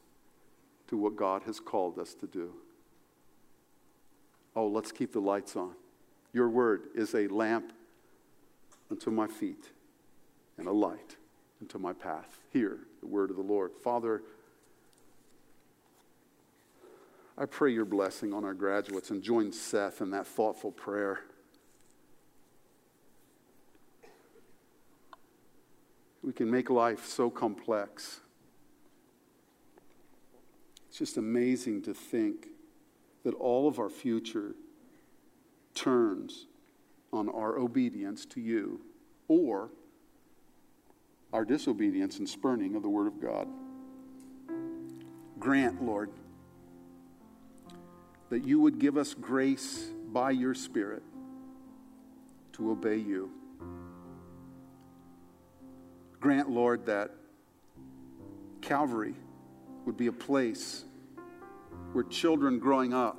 to 0.89 0.99
what 0.99 1.17
God 1.17 1.45
has 1.45 1.59
called 1.59 1.99
us 1.99 2.13
to 2.17 2.27
do? 2.27 2.53
Oh, 4.55 4.67
let's 4.67 4.93
keep 4.93 5.15
the 5.15 5.21
lights 5.21 5.57
on. 5.57 5.73
Your 6.35 6.51
word 6.51 6.89
is 6.95 7.15
a 7.15 7.29
lamp 7.29 7.73
unto 8.91 9.11
my 9.11 9.27
feet 9.27 9.71
and 10.59 10.67
a 10.67 10.73
light 10.73 11.17
unto 11.63 11.79
my 11.79 11.95
path. 11.95 12.41
Hear 12.51 12.81
the 13.01 13.07
word 13.07 13.31
of 13.31 13.37
the 13.37 13.43
Lord. 13.43 13.71
Father, 13.83 14.23
I 17.37 17.47
pray 17.47 17.73
your 17.73 17.85
blessing 17.85 18.33
on 18.35 18.45
our 18.45 18.55
graduates 18.55 19.11
and 19.11 19.23
join 19.23 19.53
Seth 19.53 20.01
in 20.01 20.11
that 20.11 20.27
thoughtful 20.27 20.71
prayer. 20.71 21.21
We 26.23 26.33
can 26.33 26.51
make 26.51 26.71
life 26.71 27.07
so 27.07 27.31
complex. 27.31 28.21
It's 30.89 30.99
just 30.99 31.17
amazing 31.17 31.83
to 31.83 31.95
think 31.95 32.49
that 33.25 33.35
all 33.35 33.67
of 33.67 33.79
our 33.79 33.89
future 33.89 34.55
turns 35.75 36.47
on 37.13 37.29
our 37.29 37.59
obedience 37.59 38.27
to 38.27 38.41
you 38.41 38.81
or 39.27 39.71
our 41.33 41.45
disobedience 41.45 42.19
and 42.19 42.29
spurning 42.29 42.77
of 42.77 42.83
the 42.83 42.89
Word 42.89 43.07
of 43.07 43.21
God. 43.21 43.49
Grant, 45.39 45.83
Lord, 45.83 46.11
that 48.33 48.47
you 48.47 48.59
would 48.59 48.79
give 48.79 48.97
us 48.97 49.13
grace 49.13 49.91
by 50.11 50.31
your 50.31 50.55
Spirit 50.55 51.03
to 52.51 52.71
obey 52.71 52.97
you. 52.97 53.31
Grant, 56.19 56.49
Lord, 56.49 56.87
that 56.87 57.11
Calvary 58.63 59.15
would 59.85 59.99
be 59.99 60.07
a 60.07 60.13
place 60.13 60.87
where 61.93 62.05
children 62.05 62.59
growing 62.59 62.95
up 62.95 63.19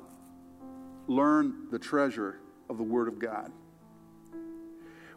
learn 1.06 1.68
the 1.70 1.78
treasure 1.78 2.40
of 2.68 2.76
the 2.76 2.82
Word 2.82 3.06
of 3.06 3.20
God, 3.20 3.52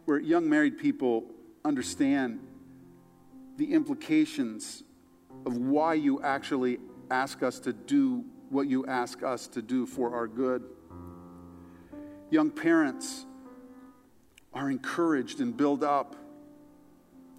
where 0.04 0.20
young 0.20 0.48
married 0.48 0.78
people 0.78 1.24
understand 1.64 2.38
the 3.56 3.72
implications 3.74 4.84
of 5.44 5.56
why 5.56 5.94
you 5.94 6.22
actually 6.22 6.78
ask 7.10 7.42
us 7.42 7.58
to 7.58 7.72
do 7.72 8.24
what 8.50 8.68
you 8.68 8.86
ask 8.86 9.22
us 9.22 9.46
to 9.48 9.62
do 9.62 9.86
for 9.86 10.14
our 10.14 10.26
good. 10.26 10.64
Young 12.30 12.50
parents 12.50 13.24
are 14.52 14.70
encouraged 14.70 15.40
and 15.40 15.56
built 15.56 15.82
up 15.82 16.16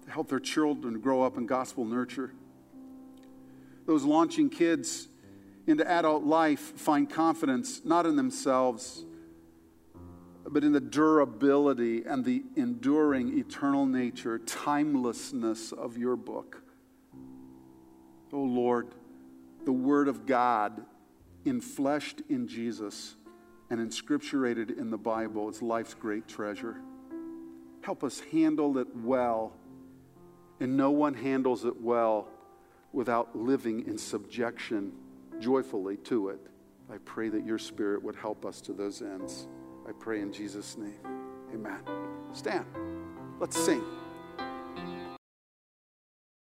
to 0.04 0.10
help 0.10 0.28
their 0.28 0.40
children 0.40 1.00
grow 1.00 1.22
up 1.22 1.36
in 1.36 1.46
gospel 1.46 1.84
nurture. 1.84 2.32
Those 3.86 4.04
launching 4.04 4.50
kids 4.50 5.08
into 5.66 5.88
adult 5.88 6.24
life 6.24 6.60
find 6.60 7.08
confidence 7.08 7.82
not 7.84 8.06
in 8.06 8.16
themselves, 8.16 9.04
but 10.48 10.64
in 10.64 10.72
the 10.72 10.80
durability 10.80 12.04
and 12.04 12.24
the 12.24 12.42
enduring 12.56 13.38
eternal 13.38 13.86
nature, 13.86 14.38
timelessness 14.38 15.72
of 15.72 15.96
your 15.96 16.16
book. 16.16 16.62
Oh 18.32 18.42
Lord, 18.42 18.94
the 19.64 19.72
Word 19.72 20.08
of 20.08 20.26
God 20.26 20.84
infleshed 21.44 22.22
in 22.28 22.46
Jesus 22.46 23.16
and 23.70 23.80
inscripturated 23.80 24.76
in 24.78 24.90
the 24.90 24.98
Bible 24.98 25.48
is 25.48 25.62
life's 25.62 25.94
great 25.94 26.26
treasure. 26.26 26.76
Help 27.82 28.04
us 28.04 28.20
handle 28.32 28.78
it 28.78 28.88
well. 28.96 29.52
And 30.58 30.76
no 30.76 30.90
one 30.90 31.14
handles 31.14 31.64
it 31.64 31.80
well 31.80 32.28
without 32.92 33.34
living 33.36 33.86
in 33.86 33.96
subjection 33.96 34.92
joyfully 35.38 35.96
to 35.96 36.28
it. 36.28 36.40
I 36.92 36.98
pray 36.98 37.28
that 37.28 37.46
your 37.46 37.58
Spirit 37.58 38.02
would 38.02 38.16
help 38.16 38.44
us 38.44 38.60
to 38.62 38.72
those 38.72 39.00
ends. 39.00 39.46
I 39.88 39.92
pray 39.92 40.20
in 40.20 40.32
Jesus' 40.32 40.76
name. 40.76 41.00
Amen. 41.54 41.80
Stand. 42.32 42.66
Let's 43.38 43.56
sing. 43.56 43.82